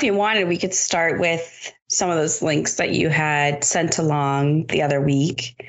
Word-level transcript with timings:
If 0.00 0.04
you 0.04 0.14
wanted, 0.14 0.48
we 0.48 0.56
could 0.56 0.72
start 0.72 1.20
with 1.20 1.74
some 1.90 2.08
of 2.08 2.16
those 2.16 2.40
links 2.40 2.76
that 2.76 2.90
you 2.90 3.10
had 3.10 3.64
sent 3.64 3.98
along 3.98 4.66
the 4.68 4.80
other 4.80 4.98
week. 4.98 5.62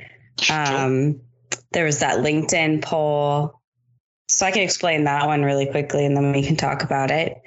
Um, 0.49 1.19
there 1.73 1.83
was 1.83 1.99
that 1.99 2.19
LinkedIn 2.19 2.81
poll. 2.81 3.59
So 4.29 4.45
I 4.45 4.51
can 4.51 4.61
explain 4.61 5.03
that 5.03 5.27
one 5.27 5.43
really 5.43 5.65
quickly 5.65 6.05
and 6.05 6.15
then 6.15 6.31
we 6.31 6.43
can 6.43 6.55
talk 6.55 6.83
about 6.83 7.11
it. 7.11 7.41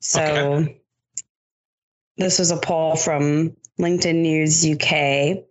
So 0.00 0.22
okay. 0.22 0.80
this 2.16 2.38
was 2.38 2.50
a 2.50 2.56
poll 2.56 2.96
from 2.96 3.58
LinkedIn 3.78 4.22
News 4.22 4.66
UK. 4.66 5.44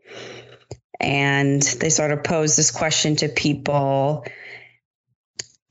And 1.00 1.62
they 1.62 1.90
sort 1.90 2.10
of 2.10 2.24
posed 2.24 2.58
this 2.58 2.72
question 2.72 3.16
to 3.18 3.30
people 3.30 4.26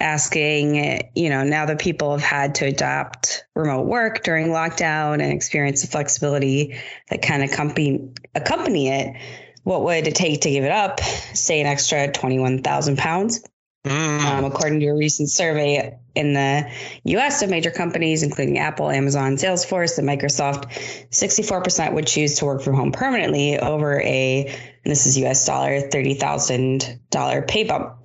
asking, 0.02 1.10
you 1.14 1.30
know, 1.30 1.44
now 1.44 1.66
that 1.66 1.78
people 1.78 2.10
have 2.12 2.22
had 2.22 2.56
to 2.56 2.66
adapt 2.66 3.44
remote 3.54 3.86
work 3.86 4.22
during 4.22 4.48
lockdown 4.48 5.14
and 5.14 5.32
experience 5.32 5.82
the 5.82 5.88
flexibility 5.88 6.76
that 7.08 7.22
kind 7.22 7.42
of 7.42 7.50
accompany, 7.50 8.10
accompany 8.34 8.88
it, 8.88 9.16
what 9.62 9.84
would 9.84 10.06
it 10.06 10.14
take 10.14 10.42
to 10.42 10.50
give 10.50 10.64
it 10.64 10.72
up? 10.72 11.00
Say 11.00 11.60
an 11.60 11.66
extra 11.66 12.10
21,000 12.10 12.98
pounds. 12.98 13.44
Mm. 13.86 14.20
Um, 14.20 14.44
according 14.44 14.78
to 14.80 14.86
a 14.86 14.94
recent 14.94 15.28
survey 15.28 15.98
in 16.14 16.34
the 16.34 16.70
US 17.04 17.42
of 17.42 17.50
major 17.50 17.70
companies, 17.72 18.22
including 18.22 18.58
Apple, 18.58 18.90
Amazon, 18.90 19.36
Salesforce, 19.36 19.98
and 19.98 20.08
Microsoft, 20.08 20.70
64% 21.10 21.92
would 21.94 22.06
choose 22.06 22.36
to 22.36 22.44
work 22.44 22.62
from 22.62 22.74
home 22.74 22.92
permanently 22.92 23.58
over 23.58 24.00
a, 24.00 24.46
and 24.46 24.90
this 24.90 25.06
is 25.06 25.18
US 25.18 25.46
dollar, 25.46 25.80
$30,000 25.80 27.48
pay 27.48 27.64
bump. 27.64 27.96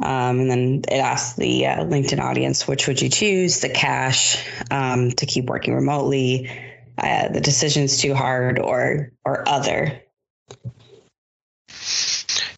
Um, 0.00 0.40
and 0.40 0.50
then 0.50 0.84
it 0.88 0.98
asks 0.98 1.36
the 1.36 1.66
uh, 1.66 1.84
LinkedIn 1.84 2.20
audience, 2.20 2.68
which 2.68 2.86
would 2.86 3.02
you 3.02 3.08
choose? 3.08 3.60
The 3.60 3.68
cash 3.68 4.44
um, 4.70 5.10
to 5.12 5.26
keep 5.26 5.46
working 5.46 5.74
remotely, 5.74 6.50
uh, 6.96 7.28
the 7.28 7.40
decision's 7.40 7.98
too 7.98 8.14
hard, 8.14 8.58
or 8.58 9.12
or 9.24 9.48
other. 9.48 10.02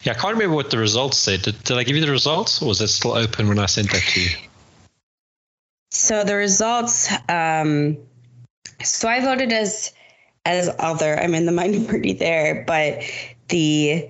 Yeah, 0.03 0.13
I 0.13 0.15
can't 0.15 0.33
remember 0.33 0.55
what 0.55 0.71
the 0.71 0.77
results 0.77 1.17
said. 1.17 1.43
Did, 1.43 1.63
did 1.63 1.77
I 1.77 1.83
give 1.83 1.95
you 1.95 2.05
the 2.05 2.11
results, 2.11 2.61
or 2.61 2.67
was 2.67 2.81
it 2.81 2.87
still 2.87 3.13
open 3.13 3.47
when 3.47 3.59
I 3.59 3.67
sent 3.67 3.91
that 3.91 4.01
to 4.01 4.21
you? 4.21 4.29
So 5.91 6.23
the 6.23 6.35
results. 6.35 7.11
Um, 7.29 7.97
so 8.83 9.07
I 9.07 9.19
voted 9.21 9.51
as 9.51 9.93
as 10.45 10.69
other. 10.79 11.19
I'm 11.19 11.35
in 11.35 11.45
the 11.45 11.51
minority 11.51 12.13
there, 12.13 12.63
but 12.65 13.03
the 13.49 14.09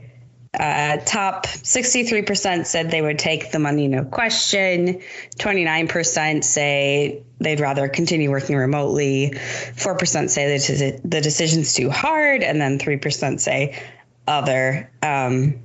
uh, 0.59 0.97
top 1.05 1.47
63% 1.47 2.65
said 2.65 2.91
they 2.91 3.01
would 3.01 3.19
take 3.19 3.51
the 3.51 3.59
money, 3.59 3.87
no 3.87 4.03
question. 4.03 5.01
29% 5.37 6.43
say 6.43 7.23
they'd 7.39 7.61
rather 7.61 7.87
continue 7.87 8.29
working 8.29 8.57
remotely. 8.57 9.31
4% 9.33 10.29
say 10.29 10.57
that 10.57 11.01
the 11.05 11.21
decision's 11.21 11.73
too 11.73 11.89
hard. 11.89 12.43
And 12.43 12.59
then 12.59 12.79
3% 12.79 13.39
say 13.39 13.81
other. 14.27 14.91
Um, 15.01 15.61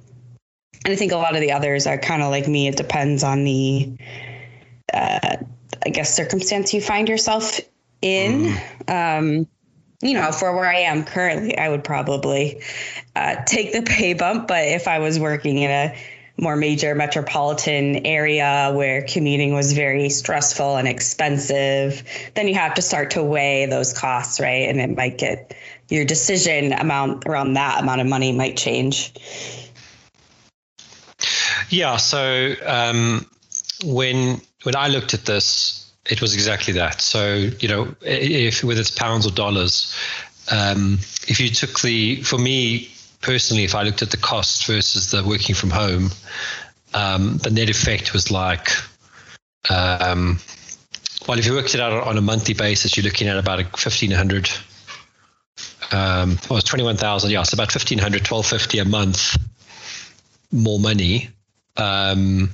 and 0.85 0.93
I 0.93 0.95
think 0.95 1.11
a 1.11 1.17
lot 1.17 1.35
of 1.35 1.41
the 1.41 1.53
others 1.53 1.89
are 1.89 1.99
kind 1.99 2.23
of 2.23 2.31
like 2.31 2.47
me. 2.47 2.69
It 2.69 2.77
depends 2.77 3.25
on 3.25 3.43
the, 3.43 3.97
uh, 4.95 5.37
I 5.85 5.89
guess, 5.89 6.15
circumstance 6.15 6.73
you 6.73 6.81
find 6.81 7.09
yourself 7.09 7.59
in. 8.03 8.55
Mm. 8.87 9.19
Um, 9.19 9.49
you 10.01 10.15
know, 10.15 10.33
for 10.33 10.55
where 10.55 10.69
I 10.69 10.81
am 10.81 11.05
currently, 11.05 11.57
I 11.57 11.69
would 11.69 11.85
probably 11.85 12.63
uh, 13.15 13.37
take 13.45 13.73
the 13.73 13.83
pay 13.83 14.15
bump. 14.15 14.49
But 14.49 14.67
if 14.67 14.89
I 14.89 14.99
was 14.99 15.19
working 15.19 15.59
in 15.59 15.71
a 15.71 15.97
more 16.39 16.57
major 16.57 16.95
metropolitan 16.95 18.05
area 18.05 18.71
where 18.75 19.03
commuting 19.03 19.55
was 19.55 19.73
very 19.73 20.11
stressful 20.11 20.77
and 20.77 20.87
expensive, 20.87 22.03
then 22.35 22.47
you 22.47 22.55
have 22.55 22.75
to 22.75 22.83
start 22.83 23.13
to 23.13 23.23
weigh 23.23 23.67
those 23.67 23.99
costs, 23.99 24.39
right? 24.39 24.69
And 24.69 24.81
it 24.81 24.95
might 24.95 25.17
get 25.17 25.57
your 25.89 26.05
decision 26.05 26.73
amount 26.73 27.25
around 27.27 27.55
that 27.55 27.83
amount 27.83 28.01
of 28.01 28.07
money 28.07 28.33
might 28.33 28.57
change. 28.57 29.13
Yeah. 31.71 31.97
So 31.97 32.55
um, 32.65 33.27
when 33.85 34.41
when 34.63 34.77
I 34.77 34.89
looked 34.89 35.15
at 35.15 35.25
this, 35.25 35.86
it 36.09 36.21
was 36.21 36.35
exactly 36.35 36.73
that. 36.75 37.01
So 37.01 37.51
you 37.59 37.69
know, 37.69 37.95
if 38.03 38.65
whether 38.65 38.81
it's 38.81 38.91
pounds 38.91 39.27
or 39.27 39.31
dollars, 39.31 39.95
um, 40.51 40.95
if 41.29 41.41
you 41.41 41.49
took 41.49 41.81
the 41.81 42.23
for 42.23 42.39
me 42.39 42.91
personally, 43.21 43.65
if 43.65 43.75
I 43.75 43.83
looked 43.83 44.03
at 44.03 44.11
the 44.11 44.17
cost 44.17 44.67
versus 44.67 45.11
the 45.11 45.25
working 45.25 45.55
from 45.55 45.71
home, 45.71 46.11
um, 46.95 47.39
the 47.39 47.51
net 47.51 47.71
effect 47.71 48.13
was 48.13 48.31
like. 48.31 48.71
Um, 49.69 50.39
well, 51.27 51.39
if 51.41 51.47
you 51.47 51.55
worked 51.55 51.75
it 51.75 51.81
out 51.81 51.93
on 51.93 52.17
a 52.17 52.21
monthly 52.21 52.55
basis, 52.55 52.97
you're 52.97 53.03
looking 53.03 53.27
at 53.27 53.37
about 53.37 53.59
a 53.59 53.65
1500 53.65 54.49
um, 55.93 56.39
well, 56.49 56.59
it's 56.59 56.69
21,000. 56.69 57.31
Yeah, 57.31 57.41
it's 57.41 57.53
about 57.53 57.75
1500, 57.75 58.21
1250 58.21 58.79
a 58.79 58.85
month 58.85 59.37
more 60.53 60.79
money. 60.79 61.31
Um, 61.77 62.51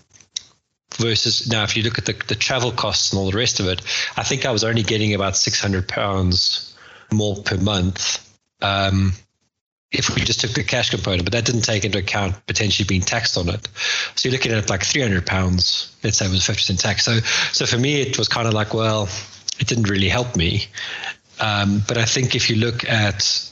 versus 0.97 1.49
now 1.49 1.63
if 1.63 1.77
you 1.77 1.83
look 1.83 1.99
at 1.99 2.07
the, 2.07 2.15
the 2.29 2.35
travel 2.35 2.71
costs 2.71 3.13
and 3.13 3.19
all 3.19 3.31
the 3.31 3.37
rest 3.37 3.61
of 3.61 3.67
it 3.67 3.81
i 4.17 4.23
think 4.23 4.45
i 4.45 4.51
was 4.51 4.65
only 4.65 4.83
getting 4.83 5.15
about 5.15 5.37
600 5.37 5.89
pounds 5.89 6.75
more 7.13 7.37
per 7.43 7.57
month 7.57 8.29
um, 8.63 9.13
if 9.93 10.15
we 10.15 10.23
just 10.23 10.41
took 10.41 10.53
the 10.53 10.65
cash 10.65 10.91
component 10.91 11.25
but 11.25 11.33
that 11.33 11.45
didn't 11.45 11.63
take 11.63 11.85
into 11.85 11.99
account 11.99 12.35
potentially 12.47 12.87
being 12.87 13.03
taxed 13.03 13.37
on 13.37 13.49
it. 13.49 13.69
So 14.15 14.29
you're 14.29 14.37
looking 14.37 14.53
at 14.53 14.71
like 14.71 14.83
300 14.83 15.27
pounds 15.27 15.95
let's 16.03 16.19
say 16.19 16.27
it 16.27 16.31
was 16.31 16.41
50% 16.41 16.81
tax. 16.81 17.05
So 17.05 17.19
so 17.53 17.67
for 17.67 17.79
me 17.79 18.01
it 18.01 18.19
was 18.19 18.29
kind 18.29 18.49
of 18.49 18.55
like 18.55 18.73
well 18.73 19.09
it 19.61 19.67
didn't 19.67 19.89
really 19.89 20.09
help 20.09 20.37
me. 20.37 20.67
Um, 21.41 21.83
but 21.87 21.99
i 21.99 22.05
think 22.05 22.35
if 22.35 22.49
you 22.49 22.57
look 22.57 22.89
at 22.89 23.51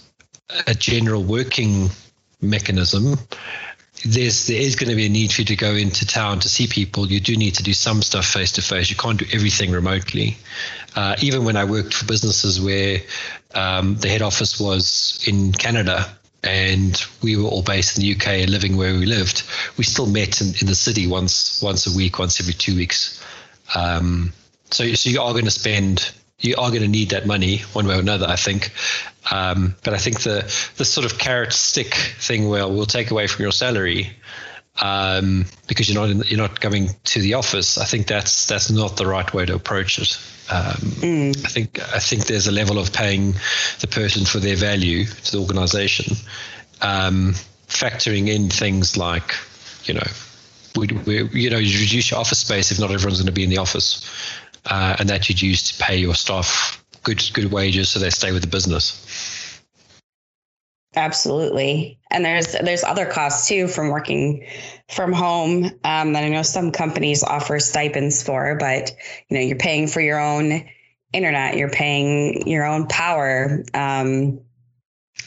a 0.67 0.75
general 0.75 1.23
working 1.23 1.91
mechanism 2.41 3.17
there's 4.05 4.47
there 4.47 4.61
is 4.61 4.77
going 4.77 4.91
to 4.91 4.97
be 4.97 5.07
a 5.07 5.11
need 5.11 5.33
for 5.33 5.43
you 5.43 5.47
to 5.47 5.57
go 5.57 5.75
into 5.75 6.07
town 6.07 6.41
to 6.41 6.49
see 6.49 6.67
people. 6.67 7.07
You 7.07 7.21
do 7.21 7.37
need 7.37 7.55
to 7.57 7.63
do 7.63 7.73
some 7.73 8.03
stuff 8.03 8.27
face 8.27 8.53
to 8.53 8.63
face. 8.63 8.91
You 8.91 8.97
can't 8.97 9.19
do 9.19 9.27
everything 9.33 9.71
remotely. 9.71 10.37
Uh, 10.97 11.17
even 11.21 11.45
when 11.45 11.57
I 11.57 11.65
worked 11.65 11.95
for 11.95 12.07
businesses 12.07 12.61
where 12.61 13.01
um, 13.55 13.97
the 13.97 14.09
head 14.09 14.23
office 14.23 14.59
was 14.59 15.23
in 15.27 15.53
Canada 15.53 16.07
and 16.43 17.01
we 17.23 17.37
were 17.37 17.49
all 17.49 17.63
based 17.63 17.99
in 17.99 18.03
the 18.03 18.13
UK 18.15 18.27
and 18.29 18.51
living 18.51 18.77
where 18.77 18.95
we 18.95 19.07
lived, 19.07 19.43
we 19.77 19.85
still 19.85 20.07
met 20.07 20.41
in, 20.41 20.49
in 20.61 20.67
the 20.67 20.75
city 20.75 21.07
once 21.07 21.63
once 21.63 21.87
a 21.87 21.97
week, 21.97 22.19
once 22.19 22.41
every 22.41 22.55
two 22.55 22.77
weeks. 22.77 23.23
Um, 23.75 24.33
so 24.71 24.93
so 24.95 25.11
you 25.11 25.21
are 25.21 25.33
going 25.33 25.45
to 25.45 25.51
spend 25.51 26.13
you 26.41 26.57
are 26.57 26.71
going 26.71 26.83
to 26.83 26.89
need 26.89 27.11
that 27.11 27.27
money 27.27 27.59
one 27.75 27.87
way 27.87 27.97
or 27.97 28.01
another, 28.01 28.27
I 28.27 28.37
think. 28.37 28.73
Um, 29.31 29.77
but 29.85 29.95
I 29.95 29.99
think 29.99 30.21
the 30.23 30.43
the 30.77 30.85
sort 30.85 31.11
of 31.11 31.19
carrot 31.19 31.53
stick 31.53 31.95
thing, 31.95 32.49
well, 32.49 32.73
we'll 32.73 32.87
take 32.87 33.11
away 33.11 33.27
from 33.27 33.43
your 33.43 33.53
salary 33.53 34.11
um, 34.81 35.47
because 35.67 35.89
you're 35.89 36.01
not 36.01 36.11
in, 36.11 36.23
you're 36.27 36.39
not 36.39 36.61
coming 36.61 36.91
to 37.05 37.21
the 37.21 37.35
office. 37.35 37.79
I 37.79 37.85
think 37.85 38.07
that's 38.07 38.47
that's 38.47 38.71
not 38.71 38.97
the 38.97 39.07
right 39.07 39.33
way 39.33 39.47
to 39.47 39.55
approach 39.55 39.99
it. 39.99 40.19
Um, 40.51 40.75
mm. 40.75 41.45
I 41.45 41.49
think 41.49 41.81
I 41.95 41.99
think 41.99 42.27
there's 42.27 42.47
a 42.47 42.53
level 42.53 42.79
of 42.79 42.93
paying 42.93 43.35
the 43.81 43.87
person 43.87 44.25
for 44.25 44.39
their 44.39 44.57
value 44.57 45.05
to 45.05 45.33
the 45.33 45.39
organisation, 45.39 46.17
um, 46.81 47.35
factoring 47.69 48.29
in 48.29 48.49
things 48.49 48.97
like, 48.97 49.35
you 49.85 49.95
know, 49.95 50.07
we, 50.77 50.87
we, 51.07 51.41
you 51.41 51.51
know, 51.51 51.59
you 51.59 51.79
reduce 51.81 52.11
your 52.11 52.21
office 52.21 52.41
space 52.41 52.73
if 52.73 52.81
not 52.81 52.91
everyone's 52.91 53.19
going 53.19 53.27
to 53.27 53.33
be 53.33 53.45
in 53.45 53.51
the 53.51 53.59
office 53.59 54.05
uh, 54.67 54.97
and 54.99 55.09
that 55.09 55.29
you'd 55.29 55.43
use 55.43 55.71
to 55.71 55.83
pay 55.83 55.97
your 55.97 56.15
staff 56.15 56.80
good 57.03 57.23
good 57.33 57.51
wages 57.53 57.89
so 57.89 57.99
they 57.99 58.11
stay 58.11 58.33
with 58.33 58.43
the 58.43 58.49
business. 58.49 59.61
Absolutely, 60.97 62.01
and 62.11 62.25
there's 62.25 62.53
there's 62.53 62.83
other 62.83 63.07
costs 63.07 63.49
too 63.49 63.69
from 63.69 63.91
working 63.91 64.47
from 64.89 65.13
home 65.13 65.67
um, 65.85 66.13
that 66.15 66.25
I 66.25 66.29
know 66.29 66.43
some 66.43 66.73
companies 66.73 67.23
offer 67.23 67.61
stipends 67.61 68.25
for, 68.25 68.57
but 68.59 68.91
you 69.29 69.37
know 69.37 69.43
you're 69.43 69.57
paying 69.57 69.87
for 69.87 70.01
your 70.01 70.19
own 70.19 70.69
internet, 71.13 71.57
you're 71.57 71.71
paying 71.71 72.49
your 72.49 72.65
own 72.67 72.89
power. 72.89 73.65
Um, 73.73 74.41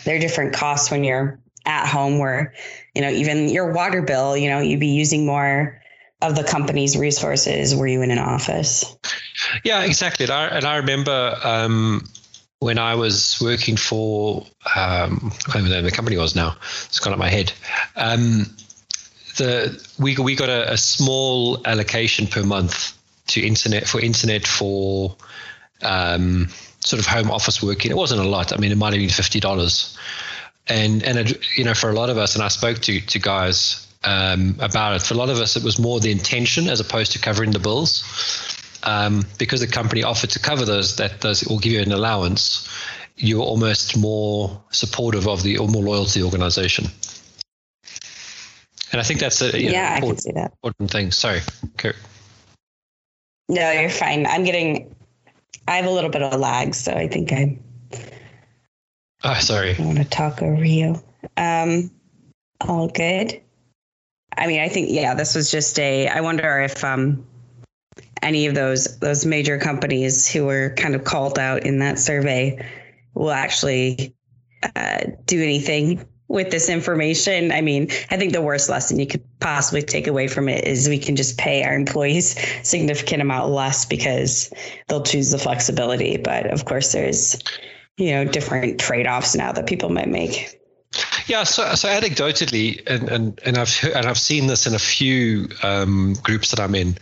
there 0.03 0.17
are 0.17 0.19
different 0.19 0.53
costs 0.53 0.91
when 0.91 1.05
you're 1.05 1.39
at 1.65 1.87
home, 1.87 2.19
where 2.19 2.55
you 2.93 3.01
know 3.01 3.09
even 3.09 3.47
your 3.47 3.71
water 3.71 4.01
bill, 4.01 4.35
you 4.35 4.49
know 4.49 4.59
you'd 4.59 4.81
be 4.81 4.87
using 4.87 5.25
more 5.25 5.81
of 6.21 6.35
the 6.35 6.43
company's 6.43 6.97
resources 6.97 7.75
were 7.75 7.87
you 7.87 8.01
in 8.01 8.11
an 8.11 8.17
office 8.17 8.97
Yeah, 9.63 9.83
exactly. 9.83 10.25
And 10.25 10.31
I, 10.31 10.47
and 10.47 10.65
I 10.65 10.77
remember 10.77 11.37
um, 11.43 12.05
when 12.59 12.79
I 12.79 12.95
was 12.95 13.39
working 13.41 13.75
for 13.75 14.45
um, 14.75 15.31
I 15.47 15.51
can't 15.51 15.65
remember 15.65 15.81
the 15.81 15.91
company 15.91 16.17
was 16.17 16.35
now. 16.35 16.55
It's 16.85 16.99
gone 16.99 17.13
up 17.13 17.19
my 17.19 17.29
head. 17.29 17.51
Um, 17.95 18.45
the 19.37 19.85
we 19.99 20.15
we 20.15 20.35
got 20.35 20.49
a, 20.49 20.73
a, 20.73 20.77
small 20.77 21.65
allocation 21.65 22.27
per 22.27 22.43
month 22.43 22.97
to 23.27 23.45
internet 23.45 23.87
for 23.87 23.99
internet 23.99 24.45
for 24.45 25.15
um, 25.81 26.47
sort 26.79 26.99
of 26.99 27.05
home 27.05 27.31
office 27.31 27.61
working. 27.61 27.91
It 27.91 27.97
wasn't 27.97 28.21
a 28.21 28.27
lot. 28.27 28.53
I 28.53 28.57
mean, 28.57 28.71
it 28.71 28.77
might 28.77 28.93
have 28.93 29.01
been 29.01 29.09
fifty 29.09 29.39
dollars, 29.39 29.97
and 30.67 31.03
and 31.03 31.37
you 31.57 31.63
know 31.63 31.73
for 31.73 31.89
a 31.89 31.93
lot 31.93 32.09
of 32.09 32.17
us, 32.17 32.35
and 32.35 32.43
I 32.43 32.47
spoke 32.47 32.79
to 32.79 33.01
to 33.01 33.19
guys 33.19 33.87
um, 34.03 34.55
about 34.59 34.95
it. 34.95 35.01
For 35.01 35.15
a 35.15 35.17
lot 35.17 35.29
of 35.29 35.37
us, 35.39 35.57
it 35.57 35.63
was 35.63 35.79
more 35.79 35.99
the 35.99 36.11
intention 36.11 36.69
as 36.69 36.79
opposed 36.79 37.11
to 37.13 37.19
covering 37.19 37.51
the 37.51 37.59
bills 37.59 38.03
um, 38.83 39.25
because 39.37 39.61
the 39.61 39.67
company 39.67 40.03
offered 40.03 40.31
to 40.31 40.39
cover 40.39 40.65
those, 40.65 40.97
that 40.97 41.21
does 41.21 41.43
will 41.45 41.59
give 41.59 41.73
you 41.73 41.81
an 41.81 41.91
allowance. 41.91 42.69
You're 43.15 43.43
almost 43.43 43.97
more 43.97 44.61
supportive 44.71 45.27
of 45.27 45.43
the 45.43 45.57
or 45.57 45.67
more 45.67 45.83
loyal 45.83 46.05
to 46.05 46.19
the 46.19 46.25
organization. 46.25 46.85
And 48.91 48.99
I 48.99 49.03
think 49.03 49.19
that's 49.19 49.41
a 49.41 49.59
yeah, 49.59 49.89
know, 49.89 49.95
I 49.95 49.99
can 50.01 50.17
see 50.17 50.31
that 50.33 50.51
important 50.51 50.91
thing. 50.91 51.11
Sorry, 51.11 51.41
Kurt. 51.77 51.95
No, 53.49 53.71
you're 53.71 53.89
fine. 53.89 54.25
I'm 54.27 54.43
getting. 54.43 54.95
I 55.67 55.77
have 55.77 55.85
a 55.85 55.91
little 55.91 56.09
bit 56.09 56.21
of 56.21 56.33
a 56.33 56.37
lag, 56.37 56.75
so 56.75 56.91
I 56.91 57.07
think 57.07 57.31
I'm. 57.31 57.63
Oh, 59.23 59.33
sorry. 59.35 59.75
I 59.77 59.81
want 59.81 59.97
to 59.97 60.05
talk 60.05 60.41
over 60.41 60.63
you. 60.63 61.01
Um, 61.37 61.89
all 62.61 62.87
good. 62.87 63.41
I 64.35 64.47
mean, 64.47 64.59
I 64.59 64.69
think 64.69 64.89
yeah, 64.91 65.13
this 65.15 65.35
was 65.35 65.49
just 65.49 65.79
a. 65.79 66.07
I 66.07 66.21
wonder 66.21 66.59
if 66.59 66.83
um, 66.83 67.25
any 68.23 68.47
of 68.47 68.55
those 68.55 68.99
those 68.99 69.25
major 69.25 69.57
companies 69.57 70.29
who 70.29 70.45
were 70.45 70.73
kind 70.75 70.95
of 70.95 71.03
called 71.03 71.37
out 71.37 71.63
in 71.63 71.79
that 71.79 71.99
survey 71.99 72.65
will 73.13 73.31
actually 73.31 74.15
uh, 74.75 75.01
do 75.25 75.41
anything 75.41 76.05
with 76.27 76.49
this 76.49 76.69
information. 76.69 77.51
I 77.51 77.61
mean, 77.61 77.89
I 78.09 78.17
think 78.17 78.33
the 78.33 78.41
worst 78.41 78.69
lesson 78.69 78.99
you 78.99 79.05
could 79.05 79.23
possibly 79.39 79.83
take 79.83 80.07
away 80.07 80.27
from 80.27 80.49
it 80.49 80.65
is 80.65 80.89
we 80.89 80.97
can 80.97 81.15
just 81.15 81.37
pay 81.37 81.63
our 81.63 81.75
employees 81.75 82.35
significant 82.67 83.21
amount 83.21 83.51
less 83.51 83.85
because 83.85 84.51
they'll 84.87 85.03
choose 85.03 85.31
the 85.31 85.37
flexibility. 85.37 86.17
But 86.17 86.47
of 86.47 86.65
course, 86.65 86.91
there's 86.91 87.41
you 87.97 88.11
know 88.11 88.25
different 88.25 88.79
trade 88.79 89.05
offs 89.05 89.35
now 89.35 89.51
that 89.51 89.67
people 89.67 89.89
might 89.89 90.09
make. 90.09 90.59
Yeah, 91.25 91.43
so, 91.43 91.73
so 91.75 91.87
anecdotally, 91.87 92.83
and, 92.85 93.09
and, 93.09 93.39
and 93.45 93.57
I've 93.57 93.83
and 93.95 94.05
I've 94.05 94.17
seen 94.17 94.47
this 94.47 94.67
in 94.67 94.75
a 94.75 94.79
few 94.79 95.49
um, 95.63 96.15
groups 96.21 96.51
that 96.51 96.59
I'm 96.59 96.75
in 96.75 96.97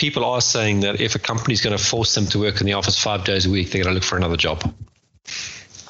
people 0.00 0.24
are 0.24 0.40
saying 0.40 0.80
that 0.80 0.98
if 0.98 1.14
a 1.14 1.18
company 1.18 1.52
is 1.52 1.60
going 1.60 1.76
to 1.76 1.84
force 1.84 2.14
them 2.14 2.24
to 2.24 2.38
work 2.38 2.58
in 2.58 2.66
the 2.66 2.72
office 2.72 2.98
five 2.98 3.22
days 3.24 3.44
a 3.44 3.50
week, 3.50 3.70
they're 3.70 3.84
going 3.84 3.94
to 3.94 4.00
look 4.00 4.08
for 4.08 4.16
another 4.16 4.38
job, 4.38 4.74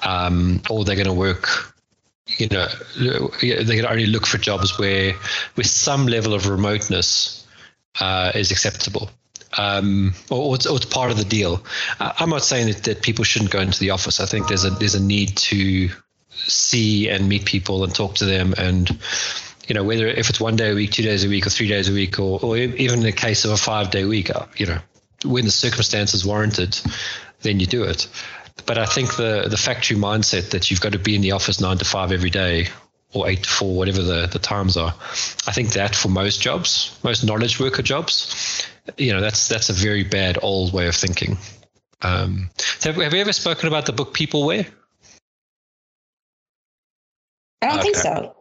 um, 0.03 0.61
or 0.69 0.85
they're 0.85 0.97
going 0.97 1.07
to 1.07 1.13
work. 1.13 1.73
You 2.27 2.49
know, 2.49 2.67
they're 2.99 3.65
going 3.65 3.83
to 3.83 3.91
only 3.91 4.07
look 4.07 4.27
for 4.27 4.39
jobs 4.39 4.79
where, 4.79 5.15
with 5.57 5.67
some 5.67 6.07
level 6.09 6.35
of 6.35 6.49
remoteness, 6.49 7.47
uh, 8.01 8.33
is 8.35 8.51
acceptable. 8.51 9.11
Um, 9.57 10.15
or, 10.29 10.57
it's, 10.57 10.67
or, 10.67 10.77
it's, 10.77 10.87
part 10.87 11.13
of 11.13 11.17
the 11.17 11.25
deal. 11.25 11.65
I'm 12.01 12.31
not 12.31 12.43
saying 12.43 12.67
that, 12.67 12.85
that 12.85 13.03
people 13.03 13.25
shouldn't 13.25 13.53
go 13.53 13.61
into 13.61 13.79
the 13.79 13.91
office. 13.91 14.19
I 14.19 14.27
think 14.27 14.49
there's 14.49 14.65
a 14.65 14.71
there's 14.71 14.95
a 14.97 15.03
need 15.03 15.37
to 15.37 15.89
see 16.31 17.09
and 17.09 17.29
meet 17.29 17.45
people 17.45 17.85
and 17.85 17.95
talk 17.95 18.17
to 18.17 18.25
them 18.25 18.55
and 18.59 18.91
you 19.71 19.75
know, 19.75 19.85
whether 19.85 20.09
if 20.09 20.29
it's 20.29 20.41
one 20.41 20.57
day 20.57 20.73
a 20.73 20.75
week, 20.75 20.91
two 20.91 21.05
days 21.05 21.25
a 21.25 21.29
week, 21.29 21.47
or 21.47 21.51
three 21.51 21.69
days 21.69 21.89
a 21.89 21.93
week, 21.93 22.19
or, 22.19 22.41
or 22.43 22.57
even 22.57 22.99
in 22.99 23.05
the 23.05 23.13
case 23.13 23.45
of 23.45 23.53
a 23.53 23.57
five 23.57 23.93
day 23.93 24.05
week, 24.05 24.29
uh, 24.29 24.47
you 24.57 24.67
know, 24.67 24.81
when 25.25 25.45
the 25.45 25.53
circumstances 25.53 26.27
warranted, 26.27 26.77
then 27.43 27.61
you 27.61 27.67
do 27.67 27.85
it. 27.85 28.09
But 28.67 28.79
I 28.79 28.87
think 28.87 29.15
the 29.15 29.47
the 29.49 29.57
factory 29.57 29.97
mindset 29.97 30.51
that 30.51 30.73
you've 30.73 30.81
got 30.81 30.95
to 30.95 30.99
be 30.99 31.15
in 31.15 31.21
the 31.23 31.31
office 31.31 31.61
nine 31.61 31.79
to 31.79 31.85
five 31.85 32.11
every 32.11 32.31
day 32.31 32.67
or 33.13 33.29
eight 33.29 33.45
to 33.45 33.49
four, 33.49 33.77
whatever 33.77 34.03
the, 34.03 34.27
the 34.27 34.41
times 34.41 34.77
are, 34.77 34.93
I 35.47 35.53
think 35.53 35.75
that 35.75 35.95
for 35.95 36.09
most 36.09 36.43
jobs, 36.43 36.99
most 37.05 37.23
knowledge 37.23 37.61
worker 37.61 37.83
jobs, 37.83 38.67
you 38.97 39.13
know, 39.13 39.21
that's 39.21 39.47
that's 39.47 39.69
a 39.71 39.73
very 39.73 40.03
bad 40.03 40.37
old 40.43 40.73
way 40.73 40.89
of 40.89 40.97
thinking. 40.97 41.39
Um, 42.03 42.51
have, 42.83 42.97
have 42.97 43.15
you 43.15 43.21
ever 43.21 43.33
spoken 43.33 43.69
about 43.69 43.87
the 43.87 43.93
book 43.93 44.15
Peopleware? 44.15 44.67
I 47.63 47.67
don't 47.69 47.79
okay. 47.79 47.83
think 47.83 47.97
so. 47.97 48.35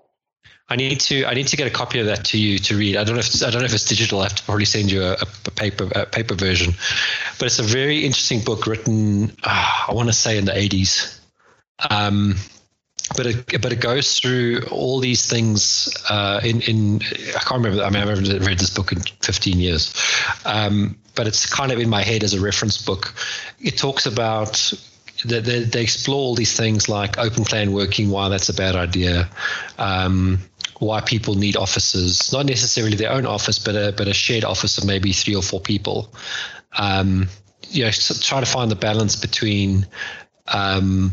I 0.69 0.75
need 0.75 1.00
to 1.01 1.25
I 1.25 1.33
need 1.33 1.48
to 1.48 1.57
get 1.57 1.66
a 1.66 1.71
copy 1.71 2.00
of 2.00 2.06
that 2.06 2.25
to 2.25 2.38
you 2.38 2.60
to 2.60 2.77
read. 2.77 2.95
I 2.95 3.04
don't 3.04 3.16
know 3.16 3.21
if 3.21 3.44
I 3.44 3.50
don't 3.50 3.62
know 3.62 3.66
if 3.66 3.74
it's 3.74 3.86
digital. 3.86 4.19
I 4.19 4.24
have 4.24 4.36
to 4.36 4.44
probably 4.44 4.66
send 4.66 4.92
you 4.92 5.04
a, 5.04 5.13
a 5.13 5.51
paper 5.51 5.89
a 5.95 6.06
paper 6.06 6.36
version, 6.36 6.74
but 7.39 7.48
it's 7.48 7.60
a 7.60 7.63
very 7.63 8.06
interesting 8.06 8.42
book 8.42 8.68
written. 8.68 9.31
Uh, 9.44 9.86
I 9.88 9.94
want 9.94 10.10
to 10.10 10.13
say 10.13 10.38
in 10.38 10.45
the 10.45 10.56
eighties, 10.56 11.19
um, 11.89 12.36
but 13.18 13.25
it 13.25 13.62
but 13.62 13.74
it 13.74 13.81
goes 13.81 14.19
through 14.19 14.62
all 14.69 15.00
these 15.00 15.25
things 15.27 15.89
uh, 16.07 16.39
in 16.44 16.62
in 16.62 17.01
I 17.36 17.39
can't 17.39 17.63
remember. 17.63 17.83
I 17.83 17.89
mean, 17.89 18.04
I've 18.04 18.19
read, 18.19 18.45
read 18.45 18.60
this 18.60 18.69
book 18.69 18.92
in 18.92 19.01
fifteen 19.21 19.60
years, 19.60 19.92
um, 20.45 21.00
but 21.16 21.25
it's 21.25 21.51
kind 21.51 21.71
of 21.71 21.80
in 21.80 21.89
my 21.89 22.04
head 22.04 22.24
as 22.24 22.36
a 22.36 22.42
reference 22.42 22.77
book. 22.80 23.16
It 23.60 23.75
talks 23.75 24.06
about 24.06 24.71
they, 25.25 25.63
they, 25.63 25.81
explore 25.81 26.19
all 26.19 26.36
these 26.36 26.56
things 26.56 26.88
like 26.88 27.18
open 27.18 27.44
plan 27.44 27.74
working, 27.74 28.10
why 28.10 28.30
that's 28.30 28.50
a 28.50 28.54
bad 28.54 28.75
idea, 28.75 29.30
um, 29.77 30.39
why 30.79 31.01
people 31.01 31.35
need 31.35 31.57
offices, 31.57 32.31
not 32.31 32.45
necessarily 32.45 32.95
their 32.95 33.11
own 33.11 33.25
office, 33.25 33.59
but 33.59 33.75
a 33.75 33.93
but 33.95 34.07
a 34.07 34.13
shared 34.13 34.45
office 34.45 34.77
of 34.77 34.85
maybe 34.85 35.11
three 35.11 35.35
or 35.35 35.43
four 35.43 35.59
people. 35.59 36.13
Um, 36.77 37.27
you 37.69 37.85
know, 37.85 37.91
try 37.91 38.39
to 38.39 38.45
find 38.45 38.71
the 38.71 38.75
balance 38.75 39.15
between 39.15 39.85
um, 40.47 41.11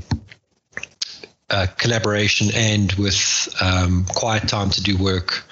uh, 1.51 1.67
collaboration 1.77 2.49
and 2.55 2.93
with 2.93 3.55
um, 3.61 4.07
quiet 4.07 4.49
time 4.49 4.71
to 4.71 4.83
do 4.83 4.97
work. 4.97 5.45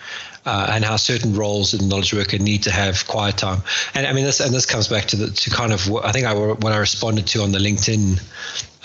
Uh, 0.47 0.67
and 0.73 0.85
how 0.85 0.95
certain 0.95 1.35
roles 1.35 1.73
in 1.73 1.89
knowledge 1.89 2.13
worker 2.13 2.37
need 2.37 2.65
to 2.65 2.71
have 2.71 3.07
quiet 3.07 3.39
time. 3.39 3.63
And 3.95 4.07
I 4.07 4.13
mean, 4.13 4.27
this 4.27 4.41
and 4.41 4.53
this 4.53 4.67
comes 4.67 4.89
back 4.89 5.07
to 5.07 5.17
the 5.17 5.31
to 5.31 5.49
kind 5.49 5.73
of 5.73 5.89
what 5.89 6.05
I 6.05 6.13
think 6.13 6.27
I 6.27 6.35
what 6.35 6.71
I 6.71 6.77
responded 6.77 7.27
to 7.29 7.43
on 7.43 7.53
the 7.53 7.59
LinkedIn 7.59 8.23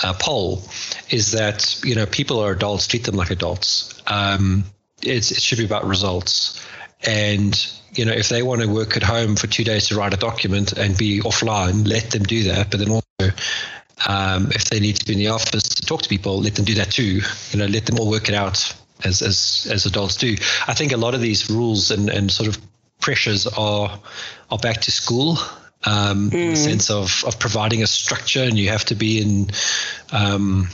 uh, 0.02 0.14
poll 0.14 0.64
is 1.10 1.34
that 1.34 1.84
you 1.84 1.96
know 1.96 2.06
people 2.06 2.40
are 2.40 2.54
adults, 2.54 2.88
treat 2.88 3.04
them 3.04 3.16
like 3.16 3.30
adults. 3.30 3.94
Um, 4.08 4.64
it 5.02 5.24
should 5.24 5.58
be 5.58 5.66
about 5.66 5.86
results. 5.86 6.66
And 7.06 7.56
you 7.94 8.06
know, 8.06 8.12
if 8.12 8.30
they 8.30 8.44
want 8.44 8.62
to 8.62 8.68
work 8.68 8.96
at 8.96 9.04
home 9.04 9.36
for 9.36 9.48
two 9.48 9.64
days 9.64 9.88
to 9.88 9.96
write 9.96 10.14
a 10.14 10.18
document 10.18 10.74
and 10.74 10.98
be 10.98 11.22
offline, 11.22 11.88
let 11.88 12.12
them 12.12 12.24
do 12.24 12.44
that. 12.44 12.70
But 12.70 12.80
then 12.80 12.92
also, 12.92 13.36
um, 14.08 14.52
if 14.52 14.66
they 14.66 14.80
need 14.80 14.98
to 14.98 15.06
be 15.06 15.14
in 15.14 15.20
the 15.20 15.30
office 15.30 15.64
to 15.64 15.82
talk 15.82 16.02
to 16.04 16.10
people, 16.10 16.40
let 16.40 16.56
them 16.56 16.66
do 16.66 16.76
that 16.76 16.92
too. 16.92 17.22
You 17.52 17.60
know, 17.60 17.66
let 17.66 17.86
them 17.86 18.00
all 18.00 18.10
work 18.10 18.30
it 18.30 18.36
out 18.36 18.74
as 19.04 19.22
as 19.22 19.68
as 19.72 19.86
adults 19.86 20.18
do. 20.18 20.36
I 20.68 20.74
think 20.74 20.92
a 20.92 20.98
lot 20.98 21.16
of 21.16 21.22
these 21.22 21.50
rules 21.50 21.92
and 21.92 22.10
and 22.10 22.32
sort 22.32 22.50
of 22.50 22.58
pressures 23.00 23.48
are 23.48 24.00
are 24.52 24.58
back 24.58 24.82
to 24.82 24.92
school 24.92 25.38
um, 25.86 26.30
mm. 26.30 26.34
in 26.34 26.50
the 26.50 26.54
mm. 26.54 26.58
sense 26.58 26.90
of 26.90 27.24
of 27.26 27.40
providing 27.40 27.84
a 27.84 27.88
structure, 27.88 28.44
and 28.44 28.58
you 28.58 28.70
have 28.70 28.86
to 28.86 28.96
be 28.96 29.22
in. 29.22 29.50
Um, 30.12 30.70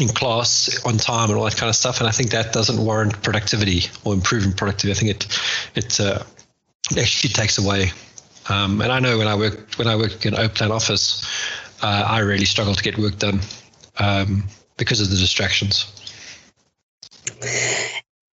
in 0.00 0.08
class 0.08 0.82
on 0.84 0.96
time 0.96 1.30
and 1.30 1.38
all 1.38 1.44
that 1.44 1.56
kind 1.56 1.68
of 1.68 1.76
stuff. 1.76 2.00
And 2.00 2.08
I 2.08 2.12
think 2.12 2.30
that 2.30 2.52
doesn't 2.52 2.84
warrant 2.84 3.22
productivity 3.22 3.84
or 4.04 4.14
improving 4.14 4.52
productivity. 4.52 4.92
I 4.92 4.94
think 4.94 5.10
it 5.10 5.40
it, 5.76 6.00
uh, 6.00 6.22
actually 6.98 7.32
takes 7.32 7.58
away. 7.58 7.92
Um, 8.48 8.80
and 8.80 8.92
I 8.92 9.00
know 9.00 9.18
when 9.18 9.28
I 9.28 9.34
work 9.34 9.74
when 9.74 9.88
I 9.88 9.96
work 9.96 10.26
in 10.26 10.34
open 10.34 10.50
plan 10.50 10.72
office, 10.72 11.24
uh, 11.82 12.04
I 12.06 12.20
really 12.20 12.44
struggle 12.44 12.74
to 12.74 12.82
get 12.82 12.98
work 12.98 13.18
done 13.18 13.40
um, 13.98 14.44
because 14.76 15.00
of 15.00 15.10
the 15.10 15.16
distractions. 15.16 15.90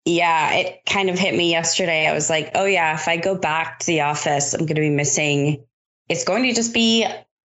Yeah, 0.06 0.54
it 0.54 0.82
kind 0.86 1.10
of 1.10 1.20
hit 1.20 1.36
me 1.36 1.52
yesterday. 1.52 2.08
I 2.08 2.14
was 2.14 2.30
like, 2.30 2.52
oh 2.56 2.64
yeah, 2.64 2.94
if 2.94 3.10
I 3.10 3.18
go 3.18 3.36
back 3.36 3.80
to 3.80 3.86
the 3.88 4.02
office, 4.02 4.54
I'm 4.54 4.62
going 4.62 4.76
to 4.76 4.82
be 4.82 4.90
missing. 4.90 5.66
It's 6.08 6.24
going 6.24 6.44
to 6.44 6.54
just 6.54 6.74
be 6.74 7.06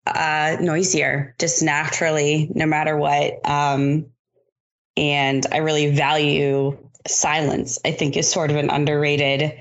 uh, 0.08 0.58
noisier, 0.62 1.36
just 1.40 1.64
naturally, 1.64 2.50
no 2.54 2.66
matter 2.66 2.96
what. 2.96 3.48
Um, 3.48 4.08
and 4.96 5.46
I 5.52 5.58
really 5.58 5.96
value 5.96 6.78
silence. 7.08 7.80
I 7.86 7.92
think 7.92 8.18
is 8.18 8.30
sort 8.30 8.52
of 8.52 8.58
an 8.58 8.70
underrated 8.70 9.58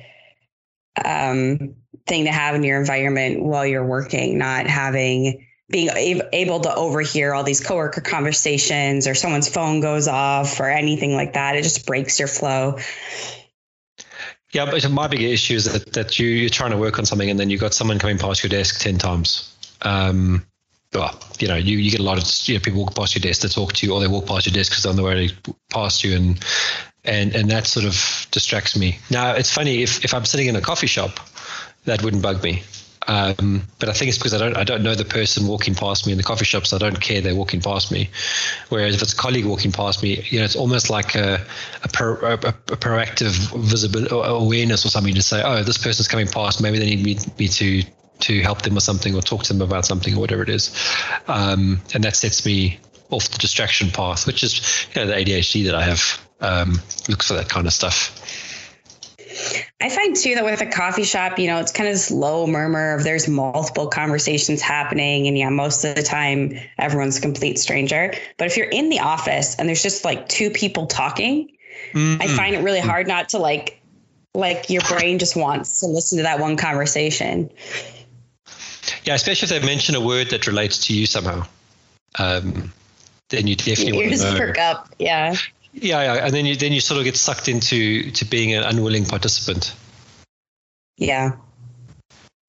um, 1.05 1.77
thing 2.07 2.25
to 2.25 2.33
have 2.33 2.55
in 2.55 2.63
your 2.63 2.81
environment 2.81 3.43
while 3.43 3.67
you're 3.67 3.85
working. 3.85 4.39
Not 4.39 4.67
having 4.67 5.47
being 5.69 5.91
able 6.33 6.61
to 6.61 6.75
overhear 6.75 7.35
all 7.35 7.43
these 7.43 7.61
coworker 7.61 8.01
conversations 8.01 9.09
or 9.09 9.15
someone's 9.15 9.49
phone 9.49 9.81
goes 9.81 10.07
off 10.07 10.61
or 10.61 10.71
anything 10.71 11.15
like 11.15 11.33
that. 11.33 11.57
It 11.57 11.63
just 11.63 11.87
breaks 11.87 12.19
your 12.21 12.29
flow. 12.29 12.79
Yeah, 14.53 14.67
but 14.67 14.89
my 14.91 15.09
big 15.09 15.23
issue 15.23 15.55
is 15.55 15.65
that, 15.65 15.93
that 15.95 16.19
you, 16.21 16.29
you're 16.29 16.51
trying 16.51 16.71
to 16.71 16.77
work 16.77 16.99
on 17.01 17.05
something 17.05 17.29
and 17.29 17.39
then 17.39 17.51
you've 17.51 17.61
got 17.61 17.75
someone 17.75 17.99
coming 17.99 18.17
past 18.17 18.45
your 18.45 18.49
desk 18.49 18.81
10 18.81 18.99
times 18.99 19.56
um, 19.83 20.47
well, 20.93 21.19
you 21.39 21.49
know, 21.49 21.57
you, 21.57 21.79
you 21.79 21.91
get 21.91 22.01
a 22.01 22.05
lot 22.05 22.19
of 22.19 22.49
you 22.49 22.55
know, 22.55 22.61
people 22.61 22.81
walk 22.81 22.95
past 22.95 23.15
your 23.15 23.21
desk 23.21 23.43
to 23.43 23.49
talk 23.49 23.73
to 23.75 23.87
you, 23.87 23.93
or 23.93 24.01
they 24.01 24.07
walk 24.07 24.27
past 24.27 24.47
your 24.47 24.55
desk 24.55 24.73
because 24.73 24.85
they're 24.85 24.91
on 24.91 24.97
the 24.97 25.03
way 25.03 25.31
past 25.71 26.05
you, 26.05 26.17
and 26.17 26.45
and 27.05 27.35
and 27.35 27.51
that 27.51 27.67
sort 27.67 27.87
of 27.87 28.27
distracts 28.31 28.77
me. 28.77 28.99
Now, 29.11 29.33
it's 29.33 29.53
funny 29.53 29.83
if 29.83 30.05
if 30.05 30.15
I'm 30.15 30.25
sitting 30.25 30.47
in 30.47 30.57
a 30.57 30.61
coffee 30.61 30.87
shop, 30.87 31.21
that 31.85 32.03
wouldn't 32.03 32.23
bug 32.23 32.43
me. 32.43 32.63
Um, 33.09 33.63
but 33.79 33.89
I 33.89 33.93
think 33.93 34.09
it's 34.09 34.19
because 34.19 34.35
I 34.35 34.39
don't 34.39 34.57
I 34.57 34.65
don't 34.65 34.83
know 34.83 34.95
the 34.95 35.05
person 35.05 35.47
walking 35.47 35.75
past 35.75 36.07
me 36.07 36.13
in 36.13 36.19
the 36.19 36.25
coffee 36.25 36.45
shop, 36.45 36.67
so 36.67 36.77
I 36.77 36.79
don't 36.81 37.01
care 37.01 37.21
they're 37.21 37.37
walking 37.37 37.61
past 37.61 37.93
me. 37.93 38.11
Whereas 38.69 38.97
if 38.97 39.03
it's 39.03 39.13
a 39.13 39.17
colleague 39.17 39.45
walking 39.45 39.71
past 39.71 40.03
me, 40.03 40.25
you 40.29 40.39
know, 40.39 40.45
it's 40.45 40.57
almost 40.57 40.91
like 40.91 41.15
a 41.15 41.45
a, 41.85 41.89
pro, 41.89 42.15
a, 42.15 42.33
a 42.35 42.53
proactive 42.77 43.57
visibility 43.57 44.09
awareness 44.13 44.85
or 44.85 44.89
something 44.89 45.15
to 45.15 45.23
say, 45.23 45.41
oh, 45.45 45.63
this 45.63 45.79
person's 45.79 46.09
coming 46.09 46.27
past, 46.27 46.61
maybe 46.61 46.79
they 46.79 46.87
need 46.87 47.05
me, 47.05 47.19
me 47.39 47.47
to 47.47 47.85
to 48.21 48.41
help 48.41 48.63
them 48.63 48.75
with 48.75 48.85
something 48.85 49.15
or 49.15 49.21
talk 49.21 49.45
to 49.45 49.53
them 49.53 49.63
about 49.63 49.85
something 49.85 50.15
or 50.17 50.21
whatever 50.21 50.43
it 50.43 50.49
is, 50.49 50.71
um, 51.29 51.81
and 51.95 52.05
that 52.05 52.17
sets 52.17 52.45
me 52.47 52.79
off 53.11 53.29
the 53.29 53.39
distraction 53.39 53.91
path, 53.91 54.27
which 54.27 54.43
is 54.43 54.87
you 54.95 55.01
know, 55.01 55.07
the 55.07 55.15
ADHD 55.15 55.67
that 55.67 55.75
I 55.75 55.83
have 55.83 56.27
um, 56.41 56.81
looks 57.09 57.29
for 57.29 57.35
that 57.35 57.49
kind 57.49 57.67
of 57.67 57.73
stuff. 57.73 58.13
I 59.81 59.91
find 59.91 60.17
too 60.17 60.35
that 60.35 60.45
with 60.45 60.61
a 60.63 60.67
coffee 60.67 61.05
shop, 61.05 61.39
you 61.39 61.47
know, 61.49 61.59
it's 61.59 61.73
kind 61.73 61.89
of 61.89 61.95
this 61.95 62.11
low 62.11 62.47
murmur 62.47 62.95
of 62.95 63.05
there's 63.05 63.29
multiple 63.29 63.89
conversations 63.89 64.63
happening. 64.63 65.27
And 65.27 65.37
yeah, 65.37 65.51
most 65.51 65.85
of 65.85 65.95
the 65.95 66.03
time 66.03 66.59
everyone's 66.79 67.19
a 67.19 67.21
complete 67.21 67.59
stranger. 67.59 68.15
But 68.39 68.47
if 68.47 68.57
you're 68.57 68.69
in 68.69 68.89
the 68.89 69.01
office 69.01 69.57
and 69.57 69.69
there's 69.69 69.83
just 69.83 70.05
like 70.05 70.29
two 70.29 70.51
people 70.51 70.87
talking, 70.87 71.51
mm-hmm. 71.93 72.23
I 72.23 72.27
find 72.29 72.55
it 72.55 72.61
really 72.61 72.81
hard 72.81 73.07
not 73.07 73.31
to 73.31 73.39
like, 73.39 73.83
like 74.35 74.71
your 74.71 74.83
brain 74.83 75.19
just 75.19 75.37
wants 75.37 75.81
to 75.81 75.87
listen 75.87 76.19
to 76.19 76.23
that 76.23 76.41
one 76.41 76.57
conversation. 76.57 77.51
Yeah, 79.05 79.15
especially 79.15 79.47
if 79.55 79.61
they 79.61 79.67
mention 79.67 79.95
a 79.95 80.01
word 80.01 80.31
that 80.31 80.47
relates 80.47 80.87
to 80.87 80.95
you 80.95 81.07
somehow. 81.07 81.47
Um, 82.19 82.73
then 83.29 83.47
you 83.47 83.57
definitely 83.57 83.87
you 83.87 84.11
want 84.11 84.21
to 84.21 84.33
know. 84.33 84.39
perk 84.39 84.59
up. 84.59 84.95
Yeah. 84.99 85.35
Yeah, 85.73 86.03
yeah, 86.03 86.25
and 86.27 86.35
then 86.35 86.47
you 86.47 86.57
then 86.57 86.73
you 86.73 86.81
sort 86.81 86.99
of 86.99 87.05
get 87.05 87.17
sucked 87.17 87.49
into 87.49 88.11
to 88.13 88.25
being 88.25 88.55
an 88.55 88.63
unwilling 88.63 89.05
participant. 89.05 89.75
Yeah. 90.97 91.33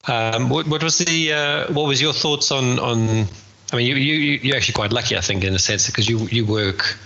Um, 0.08 0.50
what 0.50 0.68
what 0.68 0.82
was 0.82 0.98
the 1.00 1.34
uh, 1.34 1.74
what 1.74 1.88
was 1.88 2.02
your 2.02 2.14
thoughts 2.14 2.52
on 2.52 2.80
on? 2.80 3.28
I 3.74 3.76
mean, 3.76 3.86
you 3.86 3.96
you 3.96 4.40
you're 4.42 4.56
actually 4.56 4.76
quite 4.76 4.94
lucky, 4.94 5.18
I 5.18 5.22
think, 5.22 5.44
in 5.44 5.54
a 5.54 5.60
sense, 5.60 5.88
because 5.88 6.08
you 6.08 6.20
you 6.30 6.46
work, 6.46 6.98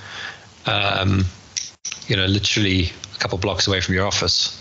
um, 0.68 1.26
you 2.08 2.16
know, 2.16 2.26
literally 2.26 2.92
a 3.16 3.18
couple 3.18 3.40
blocks 3.40 3.68
away 3.68 3.82
from 3.82 3.96
your 3.96 4.06
office. 4.06 4.61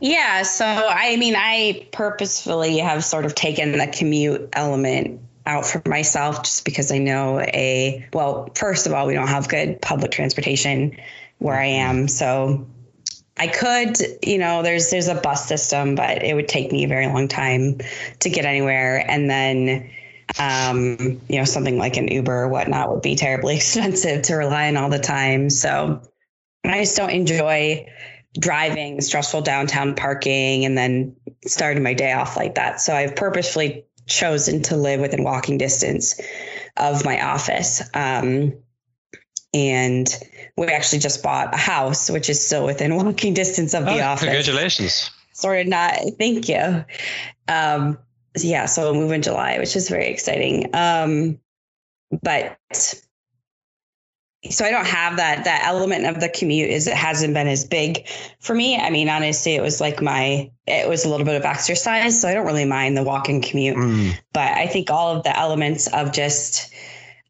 Yeah, 0.00 0.42
so 0.42 0.64
I 0.64 1.16
mean, 1.16 1.34
I 1.36 1.86
purposefully 1.92 2.78
have 2.78 3.04
sort 3.04 3.26
of 3.26 3.34
taken 3.34 3.72
the 3.72 3.86
commute 3.86 4.48
element 4.54 5.20
out 5.44 5.66
for 5.66 5.82
myself 5.86 6.42
just 6.42 6.64
because 6.64 6.90
I 6.90 6.98
know 6.98 7.40
a 7.40 8.06
well, 8.12 8.50
first 8.54 8.86
of 8.86 8.94
all, 8.94 9.06
we 9.06 9.14
don't 9.14 9.28
have 9.28 9.48
good 9.48 9.80
public 9.80 10.10
transportation 10.10 10.96
where 11.38 11.58
I 11.58 11.66
am. 11.66 12.08
So 12.08 12.66
I 13.36 13.48
could, 13.48 13.98
you 14.22 14.38
know, 14.38 14.62
there's 14.62 14.90
there's 14.90 15.08
a 15.08 15.14
bus 15.14 15.46
system, 15.46 15.96
but 15.96 16.22
it 16.22 16.34
would 16.34 16.48
take 16.48 16.72
me 16.72 16.84
a 16.84 16.88
very 16.88 17.06
long 17.06 17.28
time 17.28 17.80
to 18.20 18.30
get 18.30 18.46
anywhere. 18.46 19.04
And 19.06 19.28
then 19.28 19.90
um, 20.38 21.20
you 21.28 21.38
know, 21.38 21.44
something 21.44 21.76
like 21.76 21.96
an 21.96 22.08
Uber 22.08 22.44
or 22.44 22.48
whatnot 22.48 22.90
would 22.90 23.02
be 23.02 23.16
terribly 23.16 23.56
expensive 23.56 24.22
to 24.22 24.36
rely 24.36 24.68
on 24.68 24.76
all 24.76 24.88
the 24.88 24.98
time. 24.98 25.50
So 25.50 26.00
I 26.64 26.80
just 26.80 26.96
don't 26.96 27.10
enjoy 27.10 27.86
driving 28.38 29.00
stressful 29.00 29.42
downtown 29.42 29.94
parking 29.94 30.64
and 30.64 30.76
then 30.76 31.16
starting 31.46 31.82
my 31.82 31.94
day 31.94 32.12
off 32.12 32.36
like 32.36 32.54
that. 32.54 32.80
So 32.80 32.94
I've 32.94 33.16
purposefully 33.16 33.86
chosen 34.06 34.62
to 34.62 34.76
live 34.76 35.00
within 35.00 35.24
walking 35.24 35.58
distance 35.58 36.20
of 36.76 37.04
my 37.04 37.24
office. 37.24 37.82
Um, 37.94 38.54
and 39.52 40.08
we 40.56 40.66
actually 40.66 41.00
just 41.00 41.22
bought 41.22 41.54
a 41.54 41.56
house, 41.56 42.10
which 42.10 42.30
is 42.30 42.44
still 42.44 42.64
within 42.64 42.94
walking 43.04 43.34
distance 43.34 43.74
of 43.74 43.84
the 43.84 44.00
oh, 44.00 44.06
office. 44.06 44.24
Congratulations. 44.24 45.10
Sort 45.32 45.60
of 45.60 45.66
not, 45.66 45.94
thank 46.18 46.48
you. 46.48 46.84
Um, 47.48 47.98
yeah, 48.38 48.66
so 48.66 48.82
we'll 48.82 49.00
move 49.00 49.12
in 49.12 49.22
July, 49.22 49.58
which 49.58 49.74
is 49.74 49.88
very 49.88 50.08
exciting. 50.08 50.70
Um, 50.74 51.40
but 52.22 52.56
so 54.48 54.64
I 54.64 54.70
don't 54.70 54.86
have 54.86 55.18
that 55.18 55.44
that 55.44 55.64
element 55.66 56.06
of 56.06 56.18
the 56.18 56.28
commute 56.28 56.70
is 56.70 56.86
it 56.86 56.94
hasn't 56.94 57.34
been 57.34 57.46
as 57.46 57.66
big 57.66 58.08
for 58.38 58.54
me. 58.54 58.78
I 58.78 58.88
mean, 58.88 59.08
honestly, 59.10 59.54
it 59.54 59.60
was 59.60 59.80
like 59.80 60.00
my 60.00 60.50
it 60.66 60.88
was 60.88 61.04
a 61.04 61.10
little 61.10 61.26
bit 61.26 61.36
of 61.36 61.44
exercise, 61.44 62.20
so 62.20 62.28
I 62.28 62.34
don't 62.34 62.46
really 62.46 62.64
mind 62.64 62.96
the 62.96 63.02
walking 63.02 63.42
commute. 63.42 63.76
Mm. 63.76 64.14
But 64.32 64.52
I 64.52 64.66
think 64.66 64.90
all 64.90 65.16
of 65.16 65.24
the 65.24 65.36
elements 65.36 65.88
of 65.88 66.12
just 66.12 66.72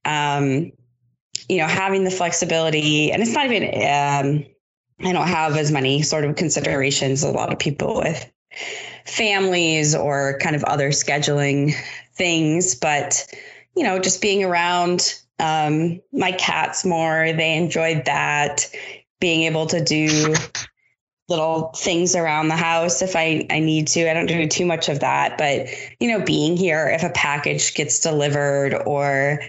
um, 0.05 0.73
you 1.49 1.57
know, 1.57 1.67
having 1.67 2.05
the 2.05 2.11
flexibility 2.12 3.11
and 3.11 3.23
it's 3.23 3.33
not 3.33 3.50
even 3.50 3.64
um 3.64 4.45
I 5.02 5.12
don't 5.12 5.26
have 5.26 5.57
as 5.57 5.73
many 5.73 6.02
sort 6.02 6.25
of 6.25 6.37
considerations 6.37 7.25
a 7.25 7.31
lot 7.31 7.52
of 7.52 7.59
people 7.59 7.97
with 7.97 8.31
families 9.05 9.95
or 9.95 10.38
kind 10.40 10.55
of 10.55 10.62
other 10.62 10.90
scheduling 10.90 11.75
things, 12.14 12.76
but 12.76 13.26
you 13.75 13.83
know, 13.83 13.99
just 13.99 14.21
being 14.21 14.45
around 14.45 15.20
um, 15.40 16.00
my 16.12 16.32
cats 16.32 16.85
more. 16.85 17.32
They 17.32 17.56
enjoyed 17.56 18.04
that. 18.04 18.70
Being 19.20 19.42
able 19.42 19.66
to 19.66 19.85
do 19.85 20.35
little 21.28 21.73
things 21.76 22.16
around 22.16 22.49
the 22.49 22.56
house 22.56 23.02
if 23.02 23.14
I, 23.14 23.47
I 23.50 23.61
need 23.61 23.87
to. 23.88 24.11
I 24.11 24.14
don't 24.14 24.26
do 24.26 24.47
too 24.49 24.66
much 24.66 24.88
of 24.88 25.00
that, 25.00 25.38
but 25.38 25.68
you 26.00 26.09
know, 26.09 26.25
being 26.25 26.56
here 26.56 26.88
if 26.88 27.02
a 27.02 27.11
package 27.11 27.75
gets 27.75 28.00
delivered 28.00 28.75
or 28.75 29.40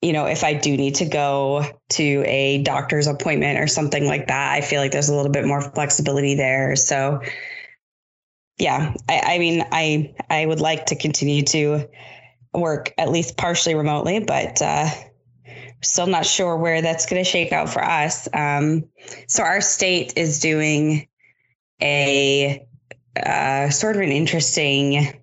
you 0.00 0.12
know, 0.12 0.26
if 0.26 0.42
I 0.42 0.54
do 0.54 0.76
need 0.76 0.96
to 0.96 1.04
go 1.04 1.64
to 1.90 2.24
a 2.26 2.62
doctor's 2.64 3.06
appointment 3.06 3.60
or 3.60 3.68
something 3.68 4.04
like 4.04 4.26
that, 4.26 4.52
I 4.52 4.60
feel 4.60 4.80
like 4.80 4.90
there's 4.90 5.08
a 5.08 5.14
little 5.14 5.30
bit 5.30 5.46
more 5.46 5.60
flexibility 5.60 6.34
there. 6.34 6.74
So 6.74 7.20
yeah, 8.58 8.94
I, 9.08 9.34
I 9.34 9.38
mean, 9.38 9.64
I 9.72 10.14
I 10.30 10.46
would 10.46 10.60
like 10.60 10.86
to 10.86 10.96
continue 10.96 11.42
to 11.44 11.88
work 12.54 12.92
at 12.98 13.10
least 13.10 13.36
partially 13.36 13.74
remotely, 13.74 14.20
but 14.20 14.60
uh, 14.60 14.88
still 15.82 16.06
not 16.06 16.26
sure 16.26 16.56
where 16.56 16.82
that's 16.82 17.06
going 17.06 17.22
to 17.22 17.28
shake 17.28 17.52
out 17.52 17.68
for 17.68 17.82
us. 17.82 18.28
Um, 18.32 18.84
so 19.26 19.42
our 19.42 19.60
state 19.60 20.14
is 20.16 20.40
doing 20.40 21.08
a 21.82 22.66
uh, 23.20 23.70
sort 23.70 23.96
of 23.96 24.02
an 24.02 24.10
interesting 24.10 25.20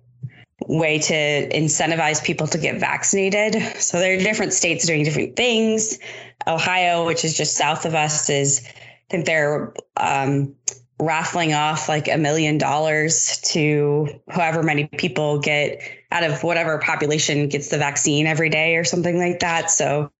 way 0.66 0.98
to 0.98 1.48
incentivize 1.48 2.22
people 2.22 2.46
to 2.48 2.58
get 2.58 2.78
vaccinated. 2.78 3.60
So 3.78 3.98
there 3.98 4.14
are 4.14 4.18
different 4.18 4.52
states 4.52 4.86
doing 4.86 5.04
different 5.04 5.36
things. 5.36 5.98
Ohio, 6.46 7.06
which 7.06 7.24
is 7.24 7.36
just 7.36 7.56
south 7.56 7.86
of 7.86 7.94
us, 7.94 8.28
is 8.30 8.62
I 8.66 8.72
think 9.10 9.26
they're 9.26 9.72
um, 9.96 10.54
raffling 10.98 11.54
off 11.54 11.88
like 11.88 12.08
a 12.08 12.18
million 12.18 12.58
dollars 12.58 13.40
to 13.40 14.20
however 14.28 14.62
many 14.62 14.86
people 14.86 15.40
get 15.40 15.80
out 16.12 16.24
of 16.24 16.42
whatever 16.42 16.78
population 16.78 17.48
gets 17.48 17.68
the 17.68 17.78
vaccine 17.78 18.26
every 18.26 18.48
day 18.48 18.76
or 18.76 18.84
something 18.84 19.18
like 19.18 19.40
that. 19.40 19.70
So 19.70 20.10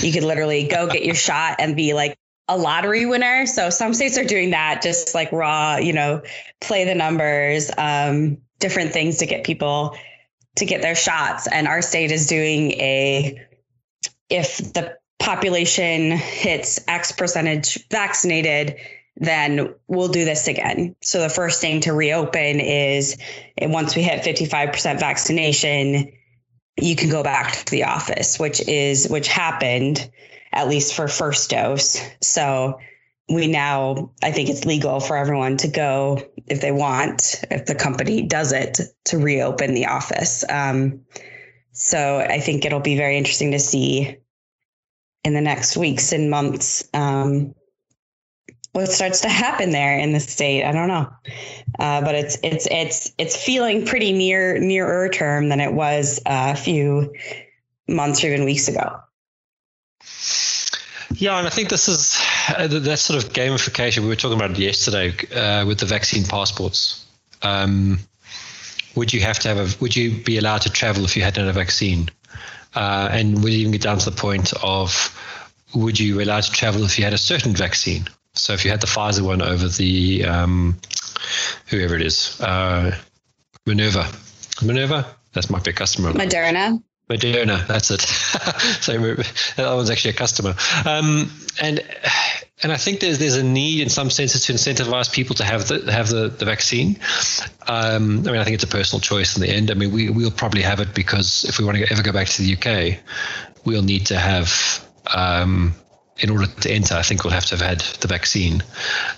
you 0.00 0.12
could 0.12 0.24
literally 0.24 0.66
go 0.66 0.88
get 0.88 1.04
your 1.04 1.14
shot 1.14 1.56
and 1.58 1.76
be 1.76 1.94
like 1.94 2.16
a 2.48 2.56
lottery 2.56 3.06
winner. 3.06 3.46
So 3.46 3.70
some 3.70 3.94
states 3.94 4.18
are 4.18 4.24
doing 4.24 4.50
that, 4.50 4.82
just 4.82 5.14
like 5.14 5.30
raw, 5.32 5.76
you 5.76 5.92
know, 5.92 6.22
play 6.60 6.84
the 6.84 6.94
numbers, 6.94 7.70
um, 7.76 8.38
different 8.58 8.92
things 8.92 9.18
to 9.18 9.26
get 9.26 9.44
people 9.44 9.96
to 10.56 10.64
get 10.64 10.82
their 10.82 10.96
shots. 10.96 11.46
And 11.46 11.68
our 11.68 11.82
state 11.82 12.10
is 12.10 12.26
doing 12.26 12.72
a 12.72 13.46
if 14.28 14.58
the 14.72 14.96
population 15.18 16.12
hits 16.12 16.80
X 16.88 17.12
percentage 17.12 17.86
vaccinated, 17.88 18.76
then 19.18 19.74
we'll 19.88 20.08
do 20.08 20.24
this 20.24 20.48
again. 20.48 20.94
So 21.02 21.20
the 21.20 21.28
first 21.28 21.60
thing 21.60 21.80
to 21.82 21.92
reopen 21.92 22.60
is 22.60 23.16
once 23.60 23.96
we 23.96 24.02
hit 24.02 24.22
55% 24.22 25.00
vaccination, 25.00 26.12
you 26.80 26.94
can 26.94 27.10
go 27.10 27.24
back 27.24 27.52
to 27.64 27.70
the 27.70 27.84
office, 27.84 28.38
which 28.38 28.60
is 28.66 29.08
which 29.08 29.28
happened 29.28 30.10
at 30.52 30.68
least 30.68 30.94
for 30.94 31.08
first 31.08 31.50
dose. 31.50 32.00
So 32.22 32.78
we 33.28 33.48
now 33.48 34.12
I 34.22 34.30
think 34.30 34.48
it's 34.48 34.64
legal 34.64 35.00
for 35.00 35.16
everyone 35.16 35.56
to 35.58 35.68
go 35.68 36.22
if 36.46 36.60
they 36.60 36.72
want, 36.72 37.44
if 37.50 37.66
the 37.66 37.74
company 37.74 38.22
does 38.22 38.52
it, 38.52 38.80
to 39.06 39.18
reopen 39.18 39.74
the 39.74 39.86
office. 39.86 40.44
Um, 40.48 41.02
so 41.72 42.18
I 42.18 42.40
think 42.40 42.64
it'll 42.64 42.80
be 42.80 42.96
very 42.96 43.18
interesting 43.18 43.50
to 43.50 43.58
see 43.58 44.16
in 45.24 45.34
the 45.34 45.40
next 45.40 45.76
weeks 45.76 46.12
and 46.12 46.30
months 46.30 46.88
um, 46.94 47.54
what 48.72 48.88
starts 48.88 49.22
to 49.22 49.28
happen 49.28 49.70
there 49.70 49.98
in 49.98 50.12
the 50.12 50.20
state. 50.20 50.64
I 50.64 50.72
don't 50.72 50.88
know, 50.88 51.10
uh, 51.78 52.00
but 52.02 52.14
it's 52.14 52.38
it's 52.42 52.68
it's 52.70 53.12
it's 53.18 53.36
feeling 53.36 53.86
pretty 53.86 54.12
near 54.12 54.58
nearer 54.58 55.08
term 55.08 55.48
than 55.48 55.60
it 55.60 55.72
was 55.72 56.20
a 56.26 56.56
few 56.56 57.14
months 57.88 58.22
or 58.22 58.28
even 58.28 58.44
weeks 58.44 58.68
ago. 58.68 59.00
Yeah, 61.14 61.38
and 61.38 61.46
I 61.46 61.50
think 61.50 61.70
this 61.70 61.88
is 61.88 62.20
uh, 62.56 62.66
that 62.68 62.98
sort 62.98 63.24
of 63.24 63.32
gamification 63.32 64.00
we 64.00 64.08
were 64.08 64.16
talking 64.16 64.38
about 64.38 64.56
yesterday 64.58 65.14
uh, 65.34 65.66
with 65.66 65.80
the 65.80 65.86
vaccine 65.86 66.24
passports. 66.24 67.04
Um, 67.42 67.98
would 68.94 69.12
you 69.12 69.20
have 69.20 69.38
to 69.40 69.48
have 69.48 69.58
a? 69.58 69.80
Would 69.80 69.96
you 69.96 70.22
be 70.22 70.38
allowed 70.38 70.62
to 70.62 70.70
travel 70.70 71.04
if 71.04 71.16
you 71.16 71.22
hadn't 71.22 71.44
had 71.44 71.50
a 71.50 71.58
vaccine? 71.58 72.10
Uh, 72.74 73.08
and 73.10 73.42
would 73.42 73.52
even 73.52 73.72
get 73.72 73.82
down 73.82 73.98
to 73.98 74.10
the 74.10 74.16
point 74.16 74.52
of 74.62 75.14
would 75.74 75.98
you 75.98 76.16
be 76.16 76.22
allowed 76.22 76.42
to 76.42 76.52
travel 76.52 76.84
if 76.84 76.98
you 76.98 77.04
had 77.04 77.14
a 77.14 77.18
certain 77.18 77.54
vaccine? 77.54 78.08
So 78.38 78.52
if 78.52 78.64
you 78.64 78.70
had 78.70 78.80
the 78.80 78.86
Pfizer 78.86 79.22
one 79.22 79.42
over 79.42 79.68
the 79.68 80.24
um, 80.24 80.78
whoever 81.66 81.94
it 81.94 82.02
is, 82.02 82.40
uh, 82.40 82.96
Minerva. 83.66 84.06
Minerva, 84.62 85.06
that's 85.32 85.50
might 85.50 85.64
be 85.64 85.70
a 85.70 85.74
customer. 85.74 86.12
Moderna. 86.12 86.82
Moderna, 87.10 87.66
that's 87.66 87.90
it. 87.90 88.00
so 88.82 88.92
that 89.56 89.74
one's 89.74 89.90
actually 89.90 90.10
a 90.10 90.14
customer. 90.14 90.54
Um, 90.84 91.30
and 91.60 91.80
and 92.62 92.72
I 92.72 92.76
think 92.76 93.00
there's 93.00 93.18
there's 93.18 93.36
a 93.36 93.42
need 93.42 93.80
in 93.80 93.88
some 93.88 94.10
senses 94.10 94.46
to 94.46 94.52
incentivize 94.52 95.10
people 95.12 95.36
to 95.36 95.44
have 95.44 95.68
the 95.68 95.90
have 95.90 96.08
the, 96.08 96.28
the 96.28 96.44
vaccine. 96.44 96.98
Um, 97.66 98.20
I 98.20 98.32
mean, 98.32 98.36
I 98.36 98.44
think 98.44 98.54
it's 98.54 98.64
a 98.64 98.68
personal 98.68 99.00
choice 99.00 99.36
in 99.36 99.42
the 99.42 99.48
end. 99.48 99.70
I 99.70 99.74
mean, 99.74 99.92
we 99.92 100.10
we'll 100.10 100.30
probably 100.30 100.62
have 100.62 100.80
it 100.80 100.94
because 100.94 101.44
if 101.44 101.58
we 101.58 101.64
want 101.64 101.78
to 101.78 101.90
ever 101.90 102.02
go 102.02 102.12
back 102.12 102.26
to 102.28 102.42
the 102.42 102.56
UK, 102.56 103.00
we'll 103.64 103.82
need 103.82 104.06
to 104.06 104.18
have 104.18 104.86
um, 105.14 105.74
in 106.18 106.30
order 106.30 106.46
to 106.46 106.70
enter. 106.70 106.94
I 106.94 107.02
think 107.02 107.24
we'll 107.24 107.32
have 107.32 107.46
to 107.46 107.56
have 107.56 107.66
had 107.66 107.80
the 108.00 108.08
vaccine. 108.08 108.62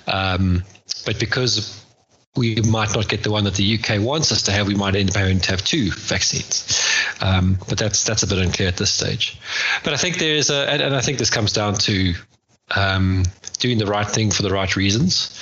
Um, 0.07 0.65
but 1.05 1.19
because 1.19 1.81
we 2.37 2.57
might 2.57 2.95
not 2.95 3.09
get 3.09 3.23
the 3.23 3.31
one 3.31 3.45
that 3.45 3.55
the 3.55 3.79
UK 3.79 4.01
wants 4.01 4.31
us 4.31 4.43
to 4.43 4.53
have. 4.53 4.69
We 4.69 4.75
might 4.75 4.95
end 4.95 5.11
up 5.11 5.17
having 5.17 5.41
to 5.41 5.51
have 5.51 5.65
two 5.65 5.91
vaccines, 5.91 6.89
um, 7.21 7.59
but 7.69 7.77
that's 7.77 8.05
that's 8.05 8.23
a 8.23 8.27
bit 8.27 8.39
unclear 8.39 8.69
at 8.69 8.77
this 8.77 8.91
stage. 8.91 9.39
But 9.83 9.95
I 9.95 9.97
think 9.97 10.19
there 10.19 10.37
is 10.37 10.49
a, 10.49 10.71
and, 10.71 10.81
and 10.81 10.95
I 10.95 11.01
think 11.01 11.19
this 11.19 11.31
comes 11.31 11.53
down 11.53 11.75
to 11.75 12.15
um, 12.77 13.25
doing 13.59 13.79
the 13.79 13.87
right 13.87 14.07
thing 14.07 14.31
for 14.31 14.43
the 14.43 14.51
right 14.51 14.75
reasons. 14.77 15.39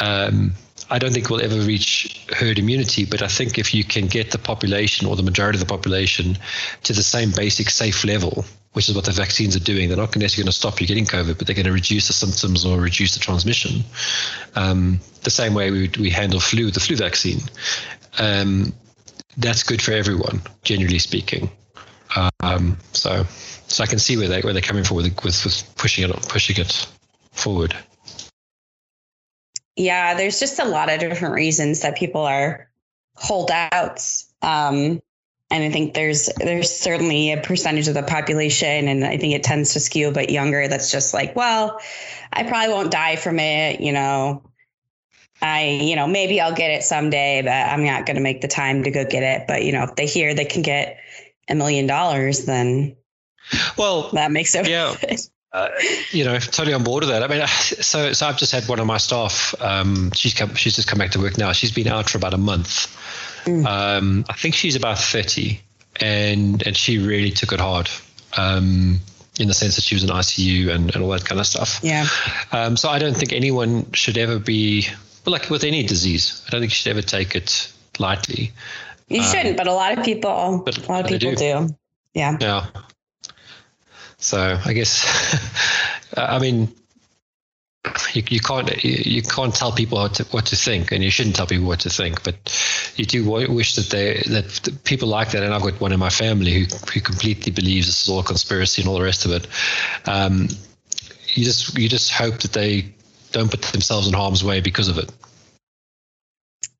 Um, 0.00 0.54
I 0.90 0.98
don't 0.98 1.12
think 1.12 1.30
we'll 1.30 1.42
ever 1.42 1.60
reach 1.60 2.26
herd 2.34 2.58
immunity, 2.58 3.04
but 3.04 3.22
I 3.22 3.28
think 3.28 3.58
if 3.58 3.74
you 3.74 3.84
can 3.84 4.06
get 4.06 4.30
the 4.30 4.38
population 4.38 5.06
or 5.06 5.16
the 5.16 5.22
majority 5.22 5.56
of 5.56 5.66
the 5.66 5.72
population 5.72 6.36
to 6.82 6.92
the 6.92 7.02
same 7.02 7.30
basic 7.30 7.70
safe 7.70 8.04
level, 8.04 8.44
which 8.72 8.88
is 8.88 8.94
what 8.94 9.04
the 9.04 9.12
vaccines 9.12 9.56
are 9.56 9.60
doing, 9.60 9.88
they're 9.88 9.96
not 9.96 10.14
necessarily 10.16 10.44
going 10.44 10.52
to 10.52 10.58
stop 10.58 10.80
you 10.80 10.86
getting 10.86 11.06
COVID, 11.06 11.38
but 11.38 11.46
they're 11.46 11.54
going 11.54 11.66
to 11.66 11.72
reduce 11.72 12.08
the 12.08 12.12
symptoms 12.12 12.64
or 12.64 12.80
reduce 12.80 13.14
the 13.14 13.20
transmission. 13.20 13.84
Um, 14.56 15.00
the 15.22 15.30
same 15.30 15.54
way 15.54 15.70
we, 15.70 15.90
we 15.98 16.10
handle 16.10 16.40
flu 16.40 16.70
the 16.70 16.80
flu 16.80 16.96
vaccine. 16.96 17.40
Um, 18.18 18.74
that's 19.36 19.62
good 19.62 19.82
for 19.82 19.92
everyone, 19.92 20.42
generally 20.62 20.98
speaking. 20.98 21.50
Um, 22.40 22.78
so, 22.92 23.24
so 23.66 23.82
I 23.82 23.86
can 23.86 23.98
see 23.98 24.16
where 24.16 24.28
they 24.28 24.40
where 24.42 24.52
they're 24.52 24.62
coming 24.62 24.84
from 24.84 24.98
with, 24.98 25.06
with, 25.24 25.44
with 25.44 25.74
pushing 25.76 26.08
it 26.08 26.28
pushing 26.28 26.56
it 26.58 26.86
forward. 27.32 27.74
Yeah, 29.76 30.14
there's 30.14 30.38
just 30.38 30.58
a 30.58 30.64
lot 30.64 30.88
of 30.88 31.00
different 31.00 31.34
reasons 31.34 31.80
that 31.80 31.96
people 31.96 32.22
are 32.22 32.68
holdouts. 33.14 34.32
Um, 34.42 35.00
and 35.50 35.62
I 35.62 35.70
think 35.70 35.94
there's 35.94 36.28
there's 36.36 36.70
certainly 36.70 37.32
a 37.32 37.40
percentage 37.40 37.88
of 37.88 37.94
the 37.94 38.02
population, 38.02 38.88
and 38.88 39.04
I 39.04 39.18
think 39.18 39.34
it 39.34 39.42
tends 39.42 39.74
to 39.74 39.80
skew 39.80 40.08
a 40.08 40.12
bit 40.12 40.30
younger. 40.30 40.68
That's 40.68 40.90
just 40.90 41.14
like, 41.14 41.36
well, 41.36 41.80
I 42.32 42.44
probably 42.44 42.72
won't 42.74 42.90
die 42.90 43.16
from 43.16 43.38
it, 43.38 43.80
you 43.80 43.92
know. 43.92 44.42
I, 45.42 45.80
you 45.82 45.96
know, 45.96 46.06
maybe 46.06 46.40
I'll 46.40 46.54
get 46.54 46.70
it 46.70 46.82
someday, 46.84 47.42
but 47.42 47.50
I'm 47.50 47.84
not 47.84 48.06
going 48.06 48.16
to 48.16 48.22
make 48.22 48.40
the 48.40 48.48
time 48.48 48.84
to 48.84 48.90
go 48.90 49.04
get 49.04 49.22
it. 49.22 49.46
But 49.46 49.64
you 49.64 49.72
know, 49.72 49.84
if 49.84 49.94
they 49.96 50.06
hear 50.06 50.34
they 50.34 50.44
can 50.44 50.62
get 50.62 50.98
a 51.48 51.54
million 51.54 51.86
dollars, 51.86 52.46
then 52.46 52.96
well, 53.76 54.10
that 54.12 54.30
makes 54.30 54.54
it. 54.54 54.68
Yeah. 54.68 54.96
Uh, 55.54 55.70
you 56.10 56.24
know, 56.24 56.36
totally 56.36 56.74
on 56.74 56.82
board 56.82 57.04
with 57.04 57.10
that. 57.10 57.22
I 57.22 57.28
mean, 57.28 57.46
so 57.46 58.12
so 58.12 58.26
I've 58.26 58.36
just 58.36 58.50
had 58.50 58.68
one 58.68 58.80
of 58.80 58.86
my 58.86 58.98
staff. 58.98 59.54
Um, 59.60 60.10
she's 60.12 60.34
come, 60.34 60.56
she's 60.56 60.74
just 60.74 60.88
come 60.88 60.98
back 60.98 61.12
to 61.12 61.20
work 61.20 61.38
now. 61.38 61.52
She's 61.52 61.70
been 61.70 61.86
out 61.86 62.10
for 62.10 62.18
about 62.18 62.34
a 62.34 62.38
month. 62.38 62.92
Mm. 63.44 63.64
Um, 63.64 64.24
I 64.28 64.32
think 64.32 64.56
she's 64.56 64.74
about 64.74 64.98
thirty, 64.98 65.60
and 66.00 66.66
and 66.66 66.76
she 66.76 66.98
really 66.98 67.30
took 67.30 67.52
it 67.52 67.60
hard. 67.60 67.88
Um, 68.36 68.98
in 69.38 69.48
the 69.48 69.54
sense 69.54 69.76
that 69.76 69.82
she 69.82 69.94
was 69.94 70.04
in 70.04 70.10
ICU 70.10 70.68
and, 70.72 70.94
and 70.94 71.02
all 71.02 71.10
that 71.10 71.24
kind 71.24 71.40
of 71.40 71.46
stuff. 71.46 71.80
Yeah. 71.82 72.06
Um, 72.52 72.76
so 72.76 72.88
I 72.88 73.00
don't 73.00 73.16
think 73.16 73.32
anyone 73.32 73.90
should 73.92 74.16
ever 74.16 74.38
be 74.38 74.86
well, 75.24 75.32
like 75.32 75.50
with 75.50 75.64
any 75.64 75.82
disease. 75.82 76.42
I 76.46 76.50
don't 76.50 76.60
think 76.60 76.72
you 76.72 76.76
should 76.76 76.90
ever 76.90 77.02
take 77.02 77.34
it 77.34 77.72
lightly. 77.98 78.52
You 79.08 79.22
shouldn't, 79.22 79.56
but 79.56 79.66
a 79.66 79.72
lot 79.72 79.96
of 79.96 80.04
people, 80.04 80.62
but 80.64 80.78
a 80.78 80.92
lot 80.92 81.00
of 81.04 81.06
people 81.06 81.30
do. 81.30 81.36
do. 81.36 81.76
Yeah. 82.14 82.36
Yeah. 82.40 82.66
So 84.24 84.58
I 84.64 84.72
guess, 84.72 85.04
I 86.16 86.38
mean, 86.38 86.74
you, 88.14 88.22
you 88.30 88.40
can't 88.40 88.82
you 88.82 89.22
can't 89.22 89.54
tell 89.54 89.70
people 89.70 89.98
what 89.98 90.14
to, 90.14 90.24
what 90.24 90.46
to 90.46 90.56
think, 90.56 90.92
and 90.92 91.04
you 91.04 91.10
shouldn't 91.10 91.36
tell 91.36 91.46
people 91.46 91.66
what 91.66 91.80
to 91.80 91.90
think. 91.90 92.22
But 92.24 92.36
you 92.96 93.04
do 93.04 93.24
wish 93.24 93.74
that 93.74 93.90
they 93.90 94.22
that 94.30 94.80
people 94.84 95.08
like 95.08 95.32
that. 95.32 95.42
And 95.42 95.52
I've 95.52 95.62
got 95.62 95.80
one 95.80 95.92
in 95.92 96.00
my 96.00 96.10
family 96.10 96.52
who 96.52 96.64
who 96.92 97.00
completely 97.00 97.52
believes 97.52 97.86
this 97.86 98.02
is 98.02 98.08
all 98.08 98.20
a 98.20 98.24
conspiracy 98.24 98.80
and 98.80 98.88
all 98.88 98.96
the 98.96 99.04
rest 99.04 99.26
of 99.26 99.32
it. 99.32 99.46
Um, 100.06 100.48
you 101.34 101.44
just 101.44 101.76
you 101.76 101.88
just 101.88 102.10
hope 102.10 102.38
that 102.38 102.52
they 102.52 102.94
don't 103.32 103.50
put 103.50 103.60
themselves 103.62 104.08
in 104.08 104.14
harm's 104.14 104.42
way 104.42 104.60
because 104.60 104.88
of 104.88 104.96
it. 104.96 105.12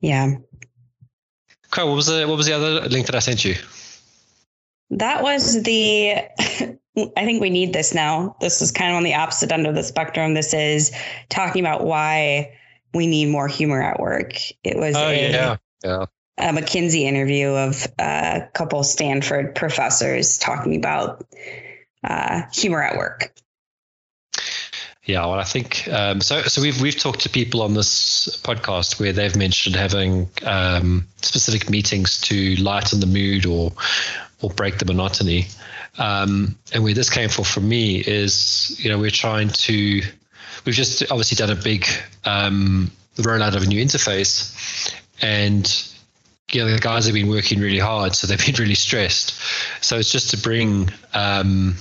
Yeah. 0.00 0.36
Okay, 1.66 1.84
what 1.84 1.94
was 1.96 2.06
the 2.06 2.26
what 2.26 2.38
was 2.38 2.46
the 2.46 2.54
other 2.54 2.88
link 2.88 3.06
that 3.06 3.14
I 3.14 3.18
sent 3.18 3.44
you? 3.44 3.56
That 4.90 5.22
was 5.22 5.62
the 5.62 6.28
I 6.96 7.24
think 7.24 7.40
we 7.40 7.50
need 7.50 7.72
this 7.72 7.92
now. 7.92 8.36
This 8.40 8.62
is 8.62 8.70
kind 8.70 8.92
of 8.92 8.96
on 8.96 9.02
the 9.02 9.14
opposite 9.14 9.50
end 9.50 9.66
of 9.66 9.74
the 9.74 9.82
spectrum. 9.82 10.34
This 10.34 10.54
is 10.54 10.92
talking 11.28 11.60
about 11.60 11.84
why 11.84 12.56
we 12.92 13.06
need 13.06 13.26
more 13.26 13.48
humor 13.48 13.82
at 13.82 13.98
work. 13.98 14.34
It 14.62 14.76
was 14.76 14.94
oh, 14.94 15.08
a, 15.08 15.30
yeah. 15.30 15.56
Yeah. 15.82 16.06
a 16.38 16.52
McKinsey 16.52 17.02
interview 17.02 17.48
of 17.48 17.86
a 17.98 18.48
couple 18.54 18.84
Stanford 18.84 19.56
professors 19.56 20.38
talking 20.38 20.76
about 20.76 21.26
uh, 22.04 22.42
humor 22.52 22.82
at 22.82 22.96
work. 22.96 23.32
Yeah, 25.04 25.26
well, 25.26 25.38
I 25.38 25.44
think 25.44 25.86
um, 25.88 26.22
so. 26.22 26.42
So 26.42 26.62
we've 26.62 26.80
we've 26.80 26.96
talked 26.96 27.20
to 27.20 27.28
people 27.28 27.60
on 27.60 27.74
this 27.74 28.40
podcast 28.42 28.98
where 28.98 29.12
they've 29.12 29.36
mentioned 29.36 29.76
having 29.76 30.30
um, 30.46 31.06
specific 31.20 31.68
meetings 31.68 32.18
to 32.22 32.56
lighten 32.56 33.00
the 33.00 33.06
mood 33.06 33.44
or 33.44 33.72
or 34.40 34.48
break 34.48 34.78
the 34.78 34.86
monotony. 34.86 35.48
Um, 35.98 36.58
and 36.72 36.82
where 36.82 36.94
this 36.94 37.10
came 37.10 37.28
from 37.28 37.44
for 37.44 37.60
me 37.60 37.98
is, 37.98 38.74
you 38.82 38.90
know, 38.90 38.98
we're 38.98 39.10
trying 39.10 39.48
to, 39.48 40.02
we've 40.64 40.74
just 40.74 41.02
obviously 41.10 41.36
done 41.36 41.56
a 41.56 41.60
big 41.60 41.86
um, 42.24 42.90
rollout 43.16 43.54
of 43.54 43.62
a 43.62 43.66
new 43.66 43.82
interface, 43.82 44.92
and 45.22 45.90
you 46.52 46.60
know, 46.60 46.70
the 46.70 46.78
guys 46.78 47.06
have 47.06 47.14
been 47.14 47.28
working 47.28 47.60
really 47.60 47.78
hard, 47.78 48.14
so 48.14 48.26
they've 48.26 48.38
been 48.46 48.56
really 48.56 48.74
stressed. 48.74 49.34
So 49.80 49.98
it's 49.98 50.10
just 50.10 50.30
to 50.30 50.36
bring 50.36 50.90
um, 51.12 51.76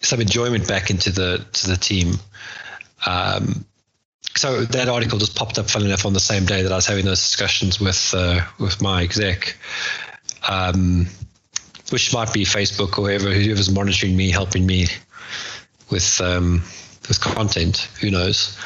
some 0.00 0.20
enjoyment 0.20 0.68
back 0.68 0.90
into 0.90 1.10
the 1.10 1.44
to 1.52 1.70
the 1.70 1.76
team. 1.76 2.14
Um, 3.04 3.64
so 4.36 4.64
that 4.64 4.88
article 4.88 5.18
just 5.18 5.34
popped 5.34 5.58
up, 5.58 5.70
funny 5.70 5.86
enough, 5.86 6.04
on 6.04 6.12
the 6.12 6.20
same 6.20 6.44
day 6.44 6.62
that 6.62 6.72
I 6.72 6.76
was 6.76 6.86
having 6.86 7.04
those 7.04 7.20
discussions 7.20 7.80
with 7.80 8.14
uh, 8.16 8.40
with 8.58 8.80
my 8.82 9.02
exec. 9.02 9.56
Um, 10.48 11.06
which 11.90 12.12
might 12.12 12.32
be 12.32 12.44
Facebook 12.44 12.98
or 12.98 13.08
whoever 13.08 13.30
whoever's 13.30 13.70
monitoring 13.70 14.16
me, 14.16 14.30
helping 14.30 14.66
me 14.66 14.86
with 15.90 16.20
um, 16.20 16.62
with 17.08 17.20
content. 17.20 17.88
Who 18.00 18.10
knows? 18.10 18.58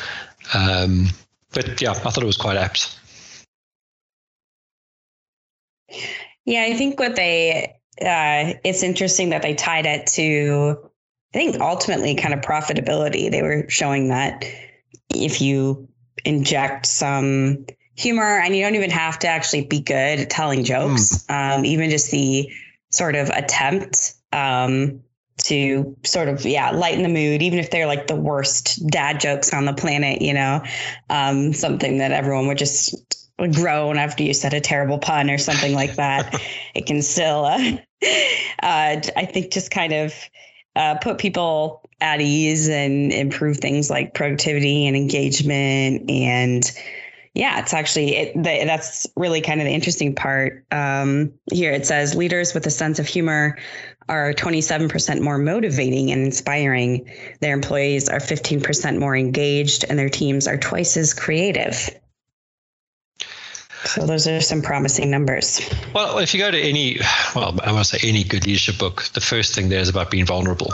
Um, 0.55 1.09
but 1.53 1.81
yeah, 1.81 1.91
I 1.91 1.95
thought 1.95 2.19
it 2.19 2.27
was 2.27 2.37
quite 2.37 2.57
apt. 2.57 2.97
Yeah, 6.45 6.63
I 6.63 6.75
think 6.75 6.99
what 6.99 7.17
they 7.17 7.77
uh, 8.01 8.55
it's 8.65 8.83
interesting 8.83 9.31
that 9.31 9.43
they 9.43 9.55
tied 9.55 9.87
it 9.87 10.07
to 10.09 10.91
I 11.35 11.39
think 11.39 11.61
ultimately 11.61 12.15
kind 12.15 12.35
of 12.35 12.41
profitability. 12.41 13.31
They 13.31 13.43
were 13.43 13.67
showing 13.69 14.09
that 14.09 14.45
if 15.15 15.41
you 15.41 15.89
inject 16.25 16.87
some 16.87 17.67
humor 17.95 18.41
and 18.41 18.57
you 18.57 18.63
don't 18.63 18.75
even 18.75 18.91
have 18.91 19.19
to 19.21 19.29
actually 19.29 19.65
be 19.67 19.81
good 19.81 20.21
at 20.21 20.31
telling 20.31 20.65
jokes, 20.65 21.25
mm. 21.25 21.59
um, 21.59 21.65
even 21.65 21.91
just 21.91 22.11
the 22.11 22.51
sort 22.91 23.15
of 23.15 23.29
attempt 23.29 24.15
um, 24.33 25.03
to 25.39 25.97
sort 26.05 26.29
of 26.29 26.45
yeah 26.45 26.71
lighten 26.71 27.03
the 27.03 27.09
mood 27.09 27.43
even 27.43 27.59
if 27.59 27.71
they're 27.71 27.87
like 27.87 28.07
the 28.07 28.17
worst 28.17 28.87
dad 28.87 29.21
jokes 29.21 29.55
on 29.55 29.65
the 29.65 29.73
planet 29.73 30.21
you 30.21 30.35
know? 30.35 30.63
Um, 31.09 31.53
something 31.53 31.99
that 31.99 32.13
everyone 32.13 32.47
would 32.49 32.59
just 32.59 32.95
groan 33.53 33.97
after 33.97 34.23
you 34.23 34.35
said 34.35 34.53
a 34.53 34.61
terrible 34.61 34.99
pun 34.99 35.31
or 35.31 35.39
something 35.39 35.75
like 35.75 35.95
that. 35.95 36.41
It 36.75 36.87
can 36.87 37.03
still 37.03 37.45
uh, 37.45 37.77
uh, 38.63 39.01
i 39.17 39.29
think 39.29 39.51
just 39.51 39.71
kind 39.71 39.93
of 39.93 40.15
uh, 40.77 40.97
put 40.97 41.19
people 41.19 41.83
at 42.01 42.21
ease 42.21 42.69
and 42.69 43.13
improve 43.13 43.59
things 43.59 43.91
like 43.91 44.15
productivity 44.15 44.87
and 44.87 44.97
engagement 44.97 46.09
and 46.09 46.71
yeah, 47.35 47.61
it's 47.61 47.73
actually 47.73 48.17
it, 48.17 48.35
the, 48.35 48.65
that's 48.65 49.07
really 49.17 49.41
kind 49.41 49.61
of 49.61 49.67
the 49.67 49.73
interesting 49.73 50.15
part. 50.15 50.65
Um, 50.73 51.35
here 51.53 51.73
it 51.73 51.87
says 51.87 52.15
leaders 52.15 52.55
with 52.55 52.67
a 52.67 52.71
sense 52.71 52.99
of 52.99 53.07
humor 53.07 53.59
are 54.09 54.33
27% 54.33 55.21
more 55.21 55.39
motivating 55.39 56.11
and 56.11 56.25
inspiring. 56.25 57.11
Their 57.41 57.55
employees 57.55 58.09
are 58.09 58.19
15% 58.19 58.99
more 58.99 59.17
engaged, 59.17 59.85
and 59.89 59.97
their 59.97 60.09
teams 60.09 60.49
are 60.49 60.57
twice 60.57 60.97
as 60.97 61.15
creative. 61.15 61.91
So 63.85 64.07
those 64.07 64.27
are 64.27 64.41
some 64.41 64.63
promising 64.63 65.11
numbers. 65.11 65.61
Well, 65.95 66.19
if 66.19 66.35
you 66.35 66.41
go 66.41 66.51
to 66.51 66.61
any, 66.61 66.99
well, 67.35 67.59
I 67.63 67.73
want 67.73 67.87
to 67.87 67.99
say 67.99 68.09
any 68.09 68.25
good 68.25 68.47
leadership 68.47 68.79
book, 68.79 69.05
the 69.15 69.21
first 69.21 69.55
thing 69.55 69.69
there 69.69 69.81
is 69.81 69.89
about 69.89 70.11
being 70.11 70.27
vulnerable. 70.27 70.73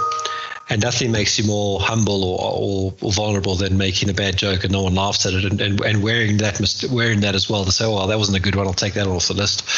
And 0.68 0.82
nothing 0.82 1.12
makes 1.12 1.38
you 1.38 1.44
more 1.44 1.80
humble 1.80 2.24
or, 2.24 2.38
or, 2.40 2.94
or, 3.00 3.12
vulnerable 3.12 3.54
than 3.54 3.78
making 3.78 4.10
a 4.10 4.14
bad 4.14 4.36
joke 4.36 4.64
and 4.64 4.72
no 4.72 4.82
one 4.82 4.94
laughs 4.94 5.24
at 5.24 5.32
it 5.32 5.44
and, 5.44 5.60
and, 5.60 5.80
and 5.80 6.02
wearing 6.02 6.38
that 6.38 6.60
wearing 6.90 7.20
that 7.20 7.34
as 7.34 7.48
well 7.48 7.64
to 7.64 7.70
say, 7.70 7.84
oh, 7.84 7.94
well, 7.94 8.06
that 8.08 8.18
wasn't 8.18 8.36
a 8.36 8.40
good 8.40 8.56
one. 8.56 8.66
I'll 8.66 8.72
take 8.72 8.94
that 8.94 9.06
off 9.06 9.28
the 9.28 9.34
list. 9.34 9.68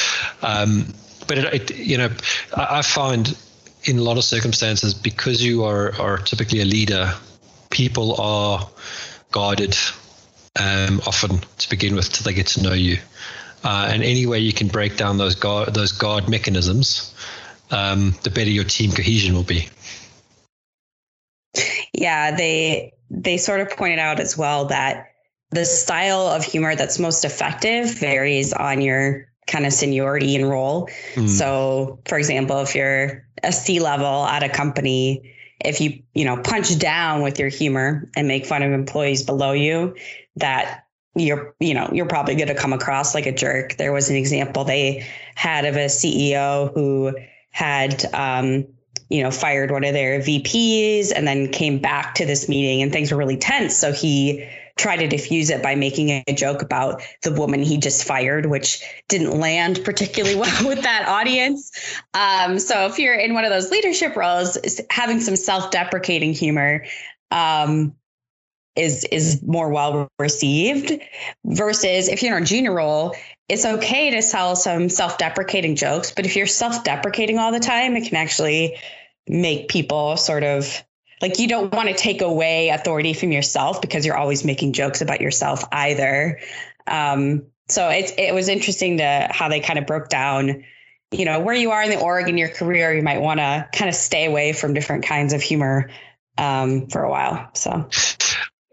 Um, 0.43 0.95
but 1.27 1.39
it, 1.39 1.71
it, 1.71 1.77
you 1.77 1.99
know, 1.99 2.11
I, 2.57 2.79
I 2.79 2.83
find 2.83 3.37
in 3.85 3.99
a 3.99 4.03
lot 4.03 4.17
of 4.17 4.25
circumstances 4.25 4.95
because 4.95 5.45
you 5.45 5.65
are 5.65 5.95
are 6.01 6.19
typically 6.19 6.61
a 6.61 6.65
leader, 6.65 7.15
people 7.71 8.21
are 8.21 8.69
guarded 9.31 9.77
um, 10.59 11.01
often 11.07 11.41
to 11.59 11.71
begin 11.71 11.95
with 11.95 12.11
till 12.13 12.25
they 12.25 12.33
get 12.33 12.47
to 12.49 12.63
know 12.63 12.73
you. 12.73 12.99
Uh, 13.65 13.91
and 13.93 14.05
any 14.05 14.25
way 14.25 14.39
you 14.39 14.53
can 14.53 14.69
break 14.69 14.97
down 14.97 15.19
those 15.19 15.35
guard 15.35 15.75
those 15.75 15.93
guard 15.93 16.29
mechanisms, 16.29 17.15
um, 17.71 18.15
the 18.23 18.31
better 18.31 18.51
your 18.51 18.65
team 18.65 18.91
cohesion 18.91 19.35
will 19.35 19.43
be. 19.43 19.69
Yeah, 21.93 22.37
they 22.37 22.95
they 23.11 23.39
sort 23.39 23.61
of 23.61 23.71
pointed 23.71 23.99
out 23.99 24.21
as 24.21 24.37
well 24.37 24.67
that 24.67 25.09
the 25.51 25.65
style 25.65 26.27
of 26.29 26.45
humor 26.45 26.75
that's 26.75 26.99
most 26.99 27.25
effective 27.25 27.99
varies 27.99 28.53
on 28.53 28.81
your 28.81 29.29
kind 29.47 29.65
of 29.65 29.73
seniority 29.73 30.37
and 30.37 30.49
role. 30.49 30.89
Mm. 31.15 31.29
So, 31.29 32.01
for 32.07 32.19
example, 32.19 32.61
if 32.61 32.75
you're 32.75 33.27
a 33.43 33.53
C 33.53 33.81
level 33.81 34.27
at 34.27 34.43
a 34.43 34.49
company, 34.49 35.35
if 35.65 35.81
you 35.81 36.03
you 36.15 36.25
know 36.25 36.37
punch 36.37 36.79
down 36.79 37.23
with 37.23 37.39
your 37.39 37.49
humor 37.49 38.11
and 38.15 38.29
make 38.29 38.47
fun 38.47 38.63
of 38.63 38.73
employees 38.73 39.23
below 39.23 39.53
you, 39.53 39.97
that 40.37 40.85
you're 41.17 41.55
you 41.59 41.75
know 41.75 41.91
you're 41.93 42.07
probably 42.07 42.35
going 42.35 42.49
to 42.49 42.55
come 42.55 42.73
across 42.73 43.15
like 43.15 43.27
a 43.27 43.33
jerk. 43.33 43.77
There 43.77 43.93
was 43.93 44.11
an 44.11 44.17
example 44.17 44.65
they 44.65 45.07
had 45.35 45.65
of 45.65 45.77
a 45.77 45.87
CEO 45.87 46.73
who 46.75 47.17
had 47.51 48.05
um, 48.15 48.67
you 49.09 49.23
know 49.23 49.31
fired 49.31 49.71
one 49.71 49.85
of 49.85 49.93
their 49.93 50.21
VPs 50.21 51.13
and 51.15 51.27
then 51.27 51.51
came 51.51 51.79
back 51.79 52.17
to 52.17 52.27
this 52.27 52.49
meeting 52.49 52.83
and 52.83 52.93
things 52.93 53.11
were 53.11 53.19
really 53.19 53.37
tense. 53.37 53.77
So 53.77 53.93
he 53.93 54.49
tried 54.77 54.99
to 54.99 55.09
diffuse 55.09 55.51
it 55.51 55.63
by 55.63 55.75
making 55.75 56.11
a 56.11 56.33
joke 56.33 56.63
about 56.63 57.03
the 57.23 57.33
woman 57.33 57.63
he 57.63 57.79
just 57.79 58.05
fired, 58.05 58.47
which 58.47 58.83
didn't 59.09 59.39
land 59.39 59.81
particularly 59.85 60.37
well 60.41 60.69
with 60.69 60.83
that 60.83 61.09
audience. 61.09 61.73
Um, 62.15 62.59
so 62.59 62.87
if 62.87 62.99
you're 62.99 63.15
in 63.15 63.35
one 63.35 63.45
of 63.45 63.51
those 63.51 63.71
leadership 63.71 64.17
roles, 64.17 64.57
having 64.89 65.21
some 65.21 65.37
self-deprecating 65.37 66.33
humor 66.33 66.87
um, 67.31 67.95
is 68.77 69.05
is 69.05 69.43
more 69.43 69.69
well 69.69 70.09
received 70.19 70.93
versus 71.45 72.09
if 72.09 72.23
you're 72.23 72.37
in 72.37 72.43
a 72.43 72.47
junior 72.47 72.73
role 72.73 73.15
it's 73.49 73.65
okay 73.65 74.11
to 74.11 74.23
tell 74.23 74.55
some 74.55 74.89
self-deprecating 74.89 75.75
jokes 75.75 76.13
but 76.13 76.25
if 76.27 76.37
you're 76.37 76.47
self-deprecating 76.47 77.39
all 77.39 77.51
the 77.51 77.59
time 77.59 77.97
it 77.97 78.07
can 78.07 78.17
actually 78.17 78.77
make 79.29 79.69
people 79.69 80.17
sort 80.17 80.43
of 80.43 80.83
like 81.21 81.39
you 81.39 81.49
don't 81.49 81.73
want 81.75 81.89
to 81.89 81.95
take 81.95 82.23
away 82.23 82.69
authority 82.69 83.13
from 83.13 83.33
yourself 83.33 83.81
because 83.81 84.07
you're 84.07 84.17
always 84.17 84.45
making 84.45 84.73
jokes 84.73 85.01
about 85.01 85.21
yourself 85.21 85.65
either 85.73 86.41
um, 86.87 87.47
so 87.69 87.89
it, 87.89 88.13
it 88.19 88.35
was 88.35 88.49
interesting 88.49 88.99
to 88.99 89.29
how 89.31 89.49
they 89.49 89.61
kind 89.61 89.79
of 89.79 89.87
broke 89.87 90.09
down 90.09 90.65
you 91.11 91.25
know 91.25 91.41
where 91.41 91.55
you 91.55 91.71
are 91.71 91.83
in 91.83 91.91
the 91.91 92.01
org 92.01 92.29
in 92.29 92.39
your 92.39 92.49
career 92.49 92.95
you 92.95 93.03
might 93.03 93.21
want 93.21 93.41
to 93.41 93.69
kind 93.73 93.89
of 93.89 93.95
stay 93.95 94.27
away 94.27 94.53
from 94.53 94.75
different 94.75 95.05
kinds 95.05 95.33
of 95.33 95.43
humor 95.43 95.91
um, 96.37 96.87
for 96.87 97.03
a 97.03 97.11
while 97.11 97.51
so 97.55 97.89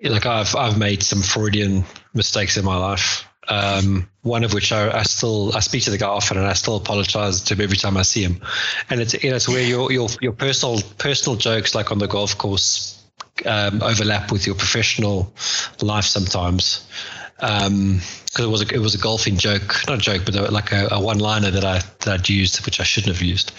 like 0.10 0.26
I've 0.26 0.56
I've 0.56 0.78
made 0.78 1.04
some 1.04 1.22
Freudian 1.22 1.84
mistakes 2.13 2.58
in 2.58 2.65
my 2.65 2.78
life. 2.78 3.25
Um, 3.47 4.10
one 4.21 4.43
of 4.43 4.53
which 4.53 4.71
I, 4.71 4.99
I, 4.99 5.03
still 5.03 5.55
I 5.55 5.60
speak 5.60 5.84
to 5.84 5.91
the 5.91 5.97
guy 5.97 6.08
often, 6.08 6.38
and 6.38 6.47
I 6.47 6.53
still 6.53 6.77
apologize 6.77 7.41
to 7.41 7.53
him 7.53 7.62
every 7.62 7.77
time 7.77 7.95
I 7.95 8.01
see 8.01 8.23
him. 8.23 8.41
And 8.89 9.01
it's 9.01 9.13
it's 9.13 9.47
where 9.47 9.63
your 9.63 9.91
your 9.91 10.10
your 10.21 10.34
personal 10.34 10.81
personal 10.97 11.38
jokes, 11.38 11.75
like 11.75 11.91
on 11.91 11.99
the 11.99 12.08
golf 12.08 12.38
course, 12.38 13.03
um, 13.45 13.84
overlap 13.84 14.31
with 14.31 14.45
your 14.47 14.55
professional 14.55 15.34
life 15.81 16.05
sometimes. 16.05 16.88
Because 17.36 17.67
um, 17.67 18.01
it 18.39 18.49
was 18.49 18.62
a, 18.62 18.73
it 18.73 18.79
was 18.79 18.95
a 18.95 18.97
golfing 18.97 19.38
joke, 19.38 19.75
not 19.88 19.97
a 19.97 20.01
joke, 20.01 20.23
but 20.25 20.51
like 20.51 20.71
a, 20.71 20.88
a 20.91 20.99
one 21.01 21.19
liner 21.19 21.51
that 21.51 21.65
I 21.65 21.79
that 21.99 22.08
I'd 22.08 22.29
used, 22.29 22.65
which 22.65 22.79
I 22.79 22.84
shouldn't 22.84 23.13
have 23.13 23.21
used. 23.21 23.51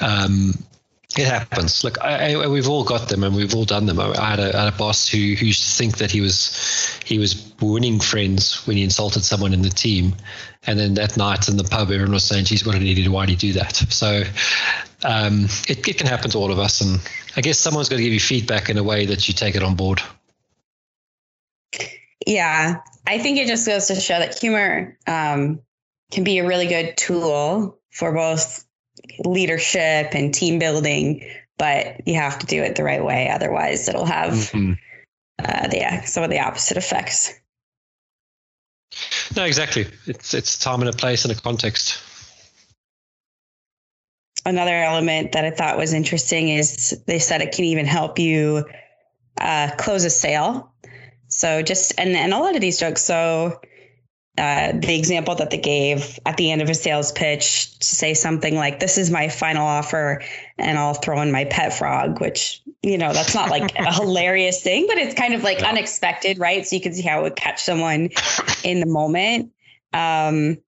Um, 0.00 0.54
it 1.16 1.26
happens. 1.26 1.82
Look, 1.84 1.98
I, 2.04 2.34
I, 2.34 2.48
we've 2.48 2.68
all 2.68 2.84
got 2.84 3.08
them, 3.08 3.24
and 3.24 3.34
we've 3.34 3.54
all 3.54 3.64
done 3.64 3.86
them. 3.86 3.98
I 3.98 4.30
had 4.30 4.40
a, 4.40 4.56
had 4.56 4.72
a 4.72 4.76
boss 4.76 5.08
who, 5.08 5.16
who 5.16 5.46
used 5.46 5.62
to 5.64 5.70
think 5.70 5.98
that 5.98 6.10
he 6.10 6.20
was 6.20 6.98
he 7.04 7.18
was 7.18 7.50
winning 7.60 7.98
friends 7.98 8.66
when 8.66 8.76
he 8.76 8.84
insulted 8.84 9.24
someone 9.24 9.54
in 9.54 9.62
the 9.62 9.70
team, 9.70 10.14
and 10.66 10.78
then 10.78 10.94
that 10.94 11.16
night 11.16 11.48
in 11.48 11.56
the 11.56 11.64
pub, 11.64 11.90
everyone 11.90 12.12
was 12.12 12.24
saying, 12.24 12.44
"Geez, 12.44 12.66
what 12.66 12.74
an 12.74 12.86
idiot! 12.86 13.08
Why 13.08 13.24
did 13.24 13.40
he 13.40 13.52
do 13.52 13.58
that?" 13.58 13.74
So 13.74 14.22
um, 15.02 15.44
it, 15.66 15.86
it 15.88 15.96
can 15.96 16.06
happen 16.06 16.30
to 16.30 16.38
all 16.38 16.52
of 16.52 16.58
us, 16.58 16.82
and 16.82 17.00
I 17.36 17.40
guess 17.40 17.58
someone's 17.58 17.88
got 17.88 17.96
to 17.96 18.02
give 18.02 18.12
you 18.12 18.20
feedback 18.20 18.68
in 18.68 18.76
a 18.76 18.82
way 18.82 19.06
that 19.06 19.28
you 19.28 19.34
take 19.34 19.54
it 19.54 19.62
on 19.62 19.76
board. 19.76 20.02
Yeah, 22.26 22.80
I 23.06 23.18
think 23.18 23.38
it 23.38 23.46
just 23.46 23.66
goes 23.66 23.86
to 23.86 23.94
show 23.94 24.18
that 24.18 24.38
humor 24.38 24.98
um, 25.06 25.60
can 26.10 26.24
be 26.24 26.38
a 26.38 26.46
really 26.46 26.66
good 26.66 26.98
tool 26.98 27.78
for 27.90 28.12
both 28.12 28.67
leadership 29.24 30.14
and 30.14 30.32
team 30.32 30.58
building, 30.58 31.24
but 31.58 32.06
you 32.06 32.14
have 32.14 32.38
to 32.38 32.46
do 32.46 32.62
it 32.62 32.76
the 32.76 32.84
right 32.84 33.04
way. 33.04 33.28
Otherwise, 33.28 33.88
it'll 33.88 34.06
have 34.06 34.32
mm-hmm. 34.32 34.72
uh, 35.38 35.68
the, 35.68 36.02
some 36.06 36.22
of 36.22 36.30
the 36.30 36.40
opposite 36.40 36.76
effects. 36.76 37.32
No, 39.36 39.44
exactly. 39.44 39.86
It's 40.06 40.34
it's 40.34 40.58
time 40.58 40.80
and 40.80 40.88
a 40.88 40.92
place 40.92 41.24
and 41.24 41.32
a 41.36 41.40
context. 41.40 42.00
Another 44.46 44.74
element 44.74 45.32
that 45.32 45.44
I 45.44 45.50
thought 45.50 45.76
was 45.76 45.92
interesting 45.92 46.48
is 46.48 47.02
they 47.06 47.18
said 47.18 47.42
it 47.42 47.52
can 47.52 47.66
even 47.66 47.84
help 47.84 48.18
you 48.18 48.64
uh, 49.38 49.70
close 49.76 50.04
a 50.04 50.10
sale. 50.10 50.72
So 51.28 51.62
just 51.62 51.92
and 51.98 52.16
and 52.16 52.32
a 52.32 52.38
lot 52.38 52.54
of 52.54 52.60
these 52.60 52.78
jokes. 52.78 53.02
So 53.02 53.60
uh, 54.38 54.72
the 54.72 54.96
example 54.96 55.34
that 55.34 55.50
they 55.50 55.58
gave 55.58 56.18
at 56.24 56.36
the 56.36 56.50
end 56.50 56.62
of 56.62 56.70
a 56.70 56.74
sales 56.74 57.12
pitch 57.12 57.78
to 57.78 57.86
say 57.86 58.14
something 58.14 58.54
like, 58.54 58.80
This 58.80 58.96
is 58.96 59.10
my 59.10 59.28
final 59.28 59.66
offer, 59.66 60.22
and 60.56 60.78
I'll 60.78 60.94
throw 60.94 61.20
in 61.20 61.32
my 61.32 61.44
pet 61.44 61.74
frog, 61.74 62.20
which, 62.20 62.62
you 62.82 62.98
know, 62.98 63.12
that's 63.12 63.34
not 63.34 63.50
like 63.50 63.74
a 63.76 63.92
hilarious 64.00 64.62
thing, 64.62 64.86
but 64.86 64.96
it's 64.98 65.14
kind 65.14 65.34
of 65.34 65.42
like 65.42 65.60
yeah. 65.60 65.70
unexpected, 65.70 66.38
right? 66.38 66.66
So 66.66 66.76
you 66.76 66.82
can 66.82 66.94
see 66.94 67.02
how 67.02 67.20
it 67.20 67.22
would 67.24 67.36
catch 67.36 67.62
someone 67.62 68.10
in 68.64 68.80
the 68.80 68.86
moment. 68.86 69.52
Um, 69.92 70.58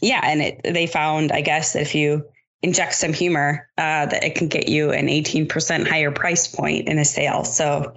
yeah, 0.00 0.20
and 0.22 0.42
it, 0.42 0.60
they 0.64 0.86
found, 0.86 1.32
I 1.32 1.40
guess, 1.40 1.72
that 1.72 1.82
if 1.82 1.94
you 1.94 2.26
inject 2.60 2.94
some 2.94 3.12
humor, 3.12 3.68
uh, 3.78 4.06
that 4.06 4.24
it 4.24 4.34
can 4.34 4.48
get 4.48 4.68
you 4.68 4.90
an 4.92 5.06
18% 5.06 5.88
higher 5.88 6.10
price 6.10 6.48
point 6.48 6.88
in 6.88 6.98
a 6.98 7.04
sale. 7.04 7.44
So, 7.44 7.94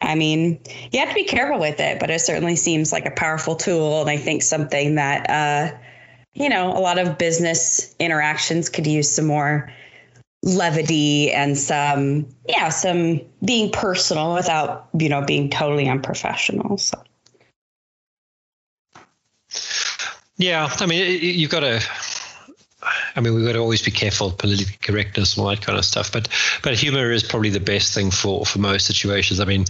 I 0.00 0.14
mean, 0.14 0.60
you 0.92 1.00
have 1.00 1.08
to 1.08 1.14
be 1.14 1.24
careful 1.24 1.58
with 1.58 1.80
it, 1.80 1.98
but 1.98 2.10
it 2.10 2.20
certainly 2.20 2.56
seems 2.56 2.92
like 2.92 3.06
a 3.06 3.10
powerful 3.10 3.56
tool. 3.56 4.02
And 4.02 4.10
I 4.10 4.16
think 4.16 4.42
something 4.42 4.96
that, 4.96 5.30
uh, 5.30 5.76
you 6.34 6.48
know, 6.48 6.76
a 6.76 6.80
lot 6.80 6.98
of 6.98 7.18
business 7.18 7.94
interactions 7.98 8.68
could 8.68 8.86
use 8.86 9.10
some 9.10 9.26
more 9.26 9.72
levity 10.42 11.32
and 11.32 11.56
some, 11.58 12.28
yeah, 12.48 12.68
some 12.68 13.22
being 13.44 13.72
personal 13.72 14.34
without, 14.34 14.88
you 14.98 15.08
know, 15.08 15.22
being 15.22 15.50
totally 15.50 15.88
unprofessional. 15.88 16.76
So. 16.78 17.02
Yeah, 20.36 20.68
I 20.78 20.86
mean, 20.86 21.18
you've 21.22 21.50
got 21.50 21.60
to 21.60 21.82
I 23.16 23.20
mean, 23.20 23.34
we've 23.34 23.46
got 23.46 23.52
to 23.52 23.58
always 23.58 23.82
be 23.82 23.90
careful 23.90 24.28
of 24.28 24.38
political 24.38 24.76
correctness 24.82 25.36
and 25.36 25.44
all 25.44 25.50
that 25.50 25.62
kind 25.62 25.78
of 25.78 25.84
stuff. 25.84 26.12
But 26.12 26.28
but 26.62 26.74
humor 26.74 27.10
is 27.10 27.22
probably 27.22 27.50
the 27.50 27.60
best 27.60 27.94
thing 27.94 28.10
for 28.10 28.44
for 28.44 28.58
most 28.58 28.86
situations. 28.86 29.40
I 29.40 29.46
mean, 29.46 29.64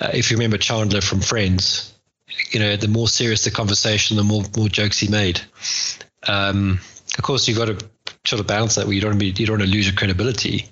uh, 0.00 0.10
if 0.14 0.30
you 0.30 0.36
remember 0.36 0.56
Chandler 0.56 1.02
from 1.02 1.20
Friends, 1.20 1.94
you 2.50 2.58
know, 2.58 2.76
the 2.76 2.88
more 2.88 3.06
serious 3.08 3.44
the 3.44 3.50
conversation, 3.50 4.16
the 4.16 4.24
more 4.24 4.42
more 4.56 4.68
jokes 4.68 4.98
he 4.98 5.08
made. 5.08 5.40
Um, 6.26 6.80
of 7.16 7.22
course, 7.22 7.46
you've 7.46 7.58
got 7.58 7.66
to 7.66 7.78
sort 8.24 8.40
of 8.40 8.46
balance 8.46 8.76
that. 8.76 8.86
Where 8.86 8.94
you 8.94 9.00
don't 9.00 9.10
want 9.10 9.20
to 9.20 9.32
be, 9.32 9.40
you 9.40 9.46
don't 9.46 9.58
want 9.58 9.70
to 9.70 9.76
lose 9.76 9.86
your 9.86 9.94
credibility. 9.94 10.66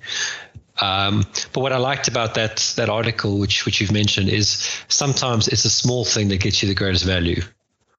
Um, 0.81 1.25
but 1.53 1.61
what 1.61 1.73
I 1.73 1.79
liked 1.79 2.09
about 2.09 2.35
that 2.35 2.73
that 2.77 2.89
article, 2.89 3.39
which 3.39 3.67
which 3.67 3.81
you've 3.81 3.93
mentioned, 3.93 4.31
is 4.31 4.81
sometimes 4.89 5.49
it's 5.49 5.65
a 5.65 5.71
small 5.71 6.05
thing 6.05 6.29
that 6.29 6.41
gets 6.41 6.63
you 6.63 6.69
the 6.69 6.75
greatest 6.75 7.05
value, 7.05 7.43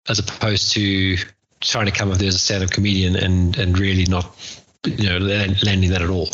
as 0.07 0.19
opposed 0.19 0.71
to 0.73 1.17
trying 1.61 1.85
to 1.85 1.91
come 1.91 2.11
up 2.11 2.17
there 2.17 2.27
as 2.27 2.35
a 2.35 2.39
stand-up 2.39 2.69
comedian 2.71 3.15
and 3.15 3.57
and 3.57 3.79
really 3.79 4.05
not 4.05 4.25
you 4.85 5.09
know 5.09 5.17
landing 5.63 5.89
that 5.89 6.01
at 6.01 6.09
all. 6.09 6.29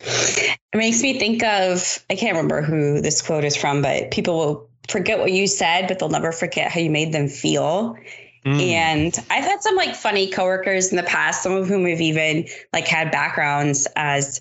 It 0.00 0.78
makes 0.78 1.02
me 1.02 1.18
think 1.18 1.42
of 1.42 2.04
i 2.10 2.16
can't 2.16 2.36
remember 2.36 2.62
who 2.62 3.00
this 3.00 3.22
quote 3.22 3.44
is 3.44 3.56
from 3.56 3.82
but 3.82 4.10
people 4.10 4.38
will 4.38 4.70
forget 4.88 5.18
what 5.18 5.32
you 5.32 5.46
said 5.46 5.86
but 5.88 5.98
they'll 5.98 6.08
never 6.08 6.32
forget 6.32 6.70
how 6.70 6.80
you 6.80 6.90
made 6.90 7.12
them 7.12 7.28
feel. 7.28 7.96
Mm. 8.44 8.60
and 8.60 9.18
i've 9.30 9.44
had 9.44 9.62
some 9.62 9.76
like 9.76 9.94
funny 9.94 10.28
coworkers 10.28 10.90
in 10.90 10.96
the 10.96 11.04
past 11.04 11.44
some 11.44 11.52
of 11.52 11.68
whom 11.68 11.86
have 11.86 12.00
even 12.00 12.48
like 12.72 12.88
had 12.88 13.12
backgrounds 13.12 13.86
as 13.94 14.40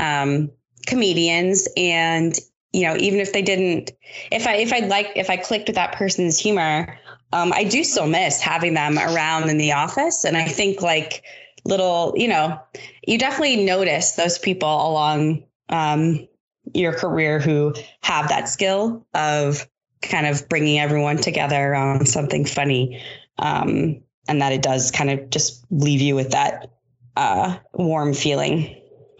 um, 0.00 0.50
comedians. 0.86 1.68
And 1.76 2.36
you 2.72 2.82
know 2.82 2.96
even 2.98 3.20
if 3.20 3.32
they 3.32 3.42
didn't 3.42 3.92
if 4.30 4.46
i 4.46 4.56
if 4.56 4.72
i 4.72 4.80
like 4.80 5.12
if 5.16 5.30
i 5.30 5.36
clicked 5.36 5.68
with 5.68 5.76
that 5.76 5.92
person's 5.92 6.38
humor 6.38 6.98
um, 7.32 7.52
I 7.52 7.64
do 7.64 7.84
still 7.84 8.06
miss 8.06 8.40
having 8.40 8.74
them 8.74 8.98
around 8.98 9.50
in 9.50 9.58
the 9.58 9.72
office. 9.72 10.24
And 10.24 10.36
I 10.36 10.46
think 10.46 10.82
like 10.82 11.24
little, 11.64 12.12
you 12.16 12.28
know, 12.28 12.60
you 13.06 13.18
definitely 13.18 13.64
notice 13.64 14.12
those 14.12 14.38
people 14.38 14.68
along 14.68 15.44
um, 15.68 16.28
your 16.74 16.92
career 16.92 17.40
who 17.40 17.74
have 18.02 18.28
that 18.28 18.48
skill 18.48 19.06
of 19.14 19.68
kind 20.02 20.26
of 20.26 20.48
bringing 20.48 20.78
everyone 20.78 21.16
together 21.16 21.74
on 21.74 22.06
something 22.06 22.44
funny. 22.44 23.02
Um, 23.38 24.02
and 24.28 24.40
that 24.40 24.52
it 24.52 24.62
does 24.62 24.90
kind 24.90 25.10
of 25.10 25.30
just 25.30 25.64
leave 25.70 26.00
you 26.00 26.14
with 26.14 26.30
that 26.32 26.70
uh, 27.16 27.58
warm 27.72 28.14
feeling. 28.14 28.76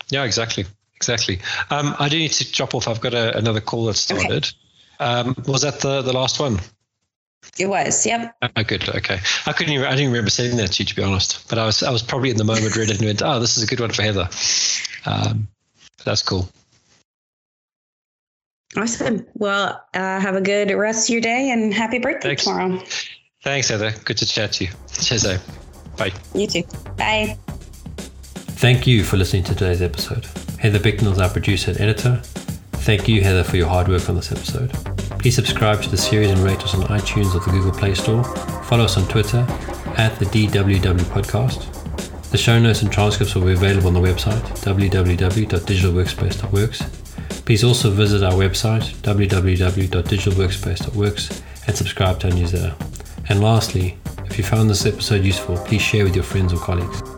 Yeah, 0.08 0.24
exactly. 0.24 0.66
Exactly. 0.96 1.40
Um, 1.70 1.94
I 1.98 2.08
do 2.08 2.18
need 2.18 2.32
to 2.32 2.50
drop 2.50 2.74
off. 2.74 2.88
I've 2.88 3.00
got 3.00 3.14
a, 3.14 3.36
another 3.36 3.60
call 3.60 3.84
that 3.86 3.94
started. 3.94 4.48
Okay. 5.00 5.04
Um, 5.04 5.36
was 5.46 5.62
that 5.62 5.80
the, 5.80 6.02
the 6.02 6.12
last 6.12 6.40
one? 6.40 6.58
It 7.58 7.66
was. 7.66 8.04
Yep. 8.04 8.36
Oh, 8.42 8.62
good. 8.62 8.88
Okay. 8.88 9.18
I 9.46 9.52
couldn't 9.52 9.72
even. 9.72 9.86
I 9.86 9.90
didn't 9.96 10.12
remember 10.12 10.30
saying 10.30 10.56
that 10.58 10.72
to 10.72 10.82
you, 10.82 10.86
to 10.86 10.94
be 10.96 11.02
honest. 11.02 11.48
But 11.48 11.58
I 11.58 11.66
was. 11.66 11.82
I 11.82 11.90
was 11.90 12.02
probably 12.02 12.30
in 12.30 12.36
the 12.36 12.44
moment 12.44 12.76
read 12.76 12.90
it 12.90 12.98
and 12.98 13.06
went, 13.06 13.22
"Oh, 13.22 13.40
this 13.40 13.56
is 13.56 13.62
a 13.62 13.66
good 13.66 13.80
one 13.80 13.90
for 13.90 14.02
Heather." 14.02 14.28
Um, 15.06 15.48
that's 16.04 16.22
cool. 16.22 16.48
Awesome. 18.76 19.26
Well, 19.34 19.82
uh, 19.94 20.20
have 20.20 20.34
a 20.34 20.40
good 20.40 20.70
rest 20.72 21.08
of 21.08 21.12
your 21.12 21.22
day 21.22 21.50
and 21.50 21.72
happy 21.72 21.98
birthday 21.98 22.28
Thanks. 22.30 22.44
tomorrow. 22.44 22.82
Thanks, 23.42 23.68
Heather. 23.68 23.92
Good 24.04 24.18
to 24.18 24.26
chat 24.26 24.52
to 24.54 24.64
you. 24.64 24.70
Cheers? 24.92 25.24
Bye. 25.96 26.12
You 26.34 26.46
too. 26.46 26.64
Bye. 26.96 27.38
Thank 28.58 28.86
you 28.86 29.04
for 29.04 29.16
listening 29.16 29.44
to 29.44 29.54
today's 29.54 29.80
episode. 29.80 30.26
Heather 30.58 30.80
Bicknell 30.80 31.12
is 31.12 31.18
our 31.20 31.30
producer 31.30 31.70
and 31.70 31.80
editor. 31.80 32.20
Thank 32.72 33.08
you, 33.08 33.22
Heather, 33.22 33.44
for 33.44 33.56
your 33.56 33.68
hard 33.68 33.88
work 33.88 34.08
on 34.08 34.16
this 34.16 34.32
episode. 34.32 34.95
Please 35.26 35.34
subscribe 35.34 35.82
to 35.82 35.90
the 35.90 35.96
series 35.96 36.30
and 36.30 36.38
rate 36.38 36.62
us 36.62 36.72
on 36.72 36.82
iTunes 36.82 37.34
or 37.34 37.40
the 37.40 37.50
Google 37.50 37.72
Play 37.72 37.96
Store. 37.96 38.22
Follow 38.62 38.84
us 38.84 38.96
on 38.96 39.08
Twitter 39.08 39.44
at 39.96 40.16
the 40.20 40.24
DWW 40.26 41.00
Podcast. 41.06 42.30
The 42.30 42.38
show 42.38 42.60
notes 42.60 42.82
and 42.82 42.92
transcripts 42.92 43.34
will 43.34 43.44
be 43.44 43.54
available 43.54 43.88
on 43.88 43.94
the 43.94 44.00
website 44.00 44.40
www.digitalworkspace.works. 44.60 47.42
Please 47.44 47.64
also 47.64 47.90
visit 47.90 48.22
our 48.22 48.34
website 48.34 48.94
www.digitalworkspace.works 48.98 51.42
and 51.66 51.76
subscribe 51.76 52.20
to 52.20 52.28
our 52.28 52.34
newsletter. 52.36 52.76
And 53.28 53.42
lastly, 53.42 53.98
if 54.26 54.38
you 54.38 54.44
found 54.44 54.70
this 54.70 54.86
episode 54.86 55.24
useful, 55.24 55.56
please 55.56 55.82
share 55.82 56.04
with 56.04 56.14
your 56.14 56.22
friends 56.22 56.52
or 56.52 56.60
colleagues. 56.60 57.15